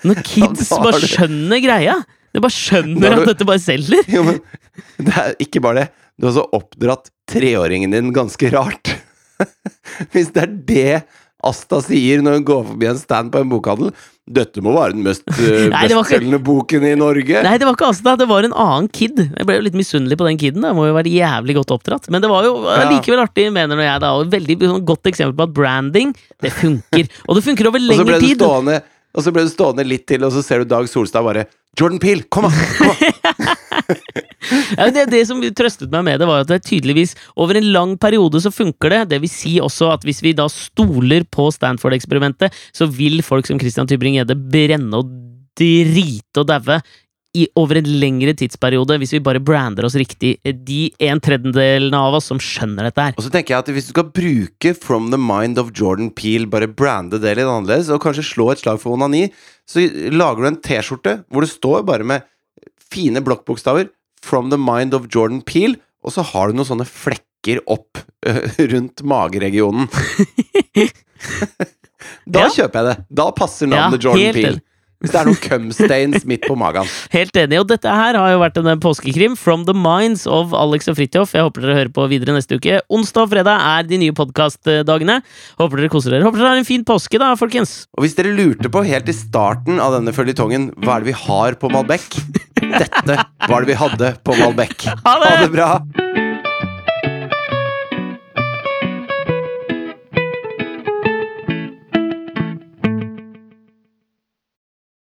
Når 0.05 0.21
kids 0.29 0.71
ja, 0.71 0.79
bare 0.81 1.01
skjønner 1.01 1.62
greia. 1.62 1.99
De 2.34 2.41
bare 2.43 2.55
skjønner 2.55 3.13
du, 3.13 3.19
at 3.21 3.29
dette 3.31 3.47
bare 3.47 3.62
selger. 3.63 4.10
Jo, 4.12 4.23
men 4.25 4.41
det 4.97 5.13
er 5.21 5.38
ikke 5.45 5.62
bare 5.63 5.84
det. 5.84 5.91
Du 6.15 6.25
har 6.25 6.34
også 6.34 6.47
oppdratt 6.55 7.12
treåringen 7.29 7.93
din 7.93 8.10
ganske 8.15 8.49
rart. 8.53 8.95
Hvis 10.15 10.34
det 10.36 10.43
er 10.43 10.58
det 10.67 10.89
Asta 11.45 11.77
sier 11.84 12.23
når 12.25 12.39
hun 12.39 12.45
går 12.47 12.62
forbi 12.71 12.88
en 12.89 12.99
stand 12.99 13.31
på 13.34 13.43
en 13.43 13.51
bokhandel. 13.51 13.91
Dette 14.25 14.57
må 14.65 14.71
være 14.73 14.95
den 14.95 15.03
mest 15.05 15.21
ikke- 15.29 15.69
bestselgende 15.69 16.39
boken 16.41 16.81
i 16.89 16.95
Norge. 16.97 17.43
Nei, 17.45 17.57
det 17.61 17.67
var 17.67 17.75
ikke 17.77 17.89
Asta, 17.91 18.15
det 18.17 18.25
var 18.27 18.47
en 18.47 18.55
annen 18.57 18.88
kid. 18.89 19.19
Jeg 19.21 19.45
ble 19.45 19.59
jo 19.59 19.65
litt 19.67 19.77
misunnelig 19.77 20.17
på 20.17 20.25
den 20.25 20.39
kiden. 20.41 20.65
Det 20.65 20.71
må 20.73 20.88
jo 20.89 20.95
være 20.97 21.11
jævlig 21.13 21.55
godt 21.59 21.75
oppdratt. 21.77 22.09
Men 22.09 22.23
det 22.25 22.31
var 22.31 22.43
jo 22.47 22.55
Ja. 22.65 22.89
likevel 22.89 23.21
artig, 23.21 23.51
mener 23.53 23.77
jeg, 23.85 24.01
da. 24.01 24.13
Og 24.17 24.31
veldig 24.33 24.57
sånn, 24.63 24.81
godt 24.85 25.05
eksempel 25.11 25.38
på 25.38 25.43
at 25.45 25.53
branding, 25.53 26.15
det 26.41 26.51
funker. 26.57 27.05
Og 27.29 27.38
det 27.38 27.43
funker 27.45 27.69
over 27.69 27.79
lengre 27.85 28.17
tid. 28.19 28.41
stående 28.41 28.81
Og 29.15 29.23
så 29.23 29.31
ble 29.31 29.45
du 29.45 29.49
stående 29.53 29.85
litt 29.88 30.07
til, 30.09 30.25
og 30.27 30.33
så 30.33 30.41
ser 30.43 30.59
du 30.65 30.65
Dag 30.73 30.89
Solstad 30.91 31.23
bare 31.23 31.45
Jordan 31.79 31.99
Peel, 31.99 32.23
kom 32.31 32.45
an! 32.49 32.57
Kom 32.79 32.89
an. 32.91 33.55
Ja, 34.78 34.89
det, 34.93 35.08
det 35.13 35.21
som 35.30 35.41
trøstet 35.58 35.91
meg 35.93 36.04
med 36.08 36.19
det, 36.21 36.28
var 36.30 36.43
at 36.43 36.52
det 36.52 36.62
tydeligvis 36.67 37.15
over 37.41 37.58
en 37.60 37.71
lang 37.74 37.95
periode 38.02 38.41
så 38.43 38.52
funker 38.54 38.93
det. 38.93 39.02
Det 39.15 39.21
vil 39.24 39.32
si 39.32 39.56
også 39.63 39.91
at 39.95 40.06
hvis 40.08 40.21
vi 40.26 40.36
da 40.38 40.45
stoler 40.52 41.26
på 41.34 41.48
Stanford-eksperimentet, 41.56 42.54
så 42.76 42.88
vil 42.91 43.21
folk 43.26 43.48
som 43.50 43.60
Christian 43.62 43.89
Tybring-Gjedde 43.89 44.38
brenne 44.52 45.02
og 45.02 45.10
drite 45.56 46.41
og 46.43 46.48
daue 46.52 46.80
i- 47.36 47.50
over 47.60 47.76
en 47.82 47.88
lengre 48.00 48.32
tidsperiode, 48.38 48.95
hvis 49.02 49.12
vi 49.12 49.19
bare 49.19 49.41
brander 49.43 49.84
oss 49.84 49.98
riktig. 50.00 50.38
De 50.63 50.86
en 51.04 51.19
tredjedelene 51.19 51.98
av 52.00 52.15
oss 52.15 52.30
som 52.32 52.39
skjønner 52.39 52.88
dette 52.88 53.02
her. 53.10 53.17
Og 53.19 53.26
så 53.26 53.32
tenker 53.34 53.56
jeg 53.56 53.63
at 53.65 53.71
hvis 53.76 53.89
du 53.89 53.91
skal 53.95 54.08
bruke 54.15 54.71
From 54.80 55.10
the 55.12 55.19
Mind 55.19 55.60
of 55.60 55.74
Jordan 55.76 56.12
Peel, 56.15 56.45
bare 56.48 56.69
brande 56.71 57.19
det 57.19 57.36
litt 57.36 57.50
annerledes, 57.50 57.89
og 57.91 58.00
kanskje 58.06 58.24
slå 58.24 58.52
et 58.54 58.63
slag 58.63 58.80
for 58.80 58.95
onani, 58.95 59.26
så 59.67 59.84
lager 60.15 60.45
du 60.45 60.48
en 60.54 60.62
T-skjorte 60.63 61.17
hvor 61.28 61.43
det 61.43 61.52
står 61.52 61.84
bare 61.89 62.08
med 62.08 62.24
fine 62.95 63.21
blokkbokstaver 63.25 63.91
From 64.25 64.49
the 64.49 64.58
Mind 64.58 64.95
of 64.97 65.05
Jordan 65.13 65.43
Peel, 65.45 65.75
og 66.05 66.13
så 66.15 66.23
har 66.31 66.49
du 66.49 66.58
noen 66.58 66.65
sånne 66.71 66.88
flekker 66.89 67.60
opp 67.69 67.99
øh, 68.25 68.45
rundt 68.73 69.03
mageregionen. 69.05 69.86
da 72.25 72.45
Ja. 72.45 72.49
kjøper 72.53 72.79
jeg 72.79 72.86
det. 72.89 72.95
Da 73.21 73.27
passer 73.38 73.69
navnet 73.69 74.01
Ja, 74.03 74.10
Jordan 74.10 74.34
Peel. 74.38 74.60
Hvis 75.06 75.13
det 75.13 75.20
er 75.22 75.30
noen 75.30 75.41
cumstains 75.44 76.26
midt 76.26 76.48
på 76.50 76.58
magen. 76.58 76.89
Helt 77.13 77.38
enig. 77.38 77.60
Og 77.62 77.70
dette 77.70 77.91
her 77.91 78.18
har 78.18 78.34
jo 78.34 78.41
vært 78.41 78.58
en 78.58 78.82
påskekrim 78.82 79.38
from 79.38 79.68
the 79.70 79.76
minds 79.78 80.26
of 80.26 80.56
Alex 80.58 80.89
og 80.89 80.98
Fridtjof. 80.98 81.36
Jeg 81.38 81.46
håper 81.46 81.65
dere 81.65 81.78
hører 81.80 81.94
på 81.94 82.08
videre 82.10 82.34
neste 82.36 82.58
uke. 82.58 82.80
Onsdag 82.89 83.28
og 83.28 83.34
fredag 83.36 83.62
er 83.76 83.86
de 83.89 84.02
nye 84.02 84.15
podkastdagene. 84.18 85.20
Håper 85.62 85.84
dere 85.84 85.94
koser 85.94 86.15
dere. 86.15 86.26
Håper 86.26 86.41
dere 86.41 86.56
har 86.56 86.63
en 86.63 86.68
fin 86.68 86.86
påske, 86.88 87.22
da, 87.22 87.34
folkens. 87.39 87.78
Og 87.94 88.06
hvis 88.08 88.18
dere 88.18 88.34
lurte 88.36 88.72
på 88.74 88.86
helt 88.88 89.10
i 89.12 89.15
starten 89.15 89.82
av 89.84 90.00
denne 90.00 90.15
føljetongen 90.15 90.72
hva 90.82 90.98
er 90.98 91.06
det 91.06 91.13
vi 91.13 91.20
har 91.26 91.60
på 91.62 91.70
Malbec, 91.74 92.10
dette 92.65 93.22
var 93.46 93.62
det 93.62 93.74
vi 93.76 93.82
hadde 93.86 94.15
på 94.26 94.39
Malbec. 94.41 94.89
Ha 95.06 95.20
det! 95.22 95.34
Ha 95.36 95.41
det 95.46 95.52
bra! 95.54 96.24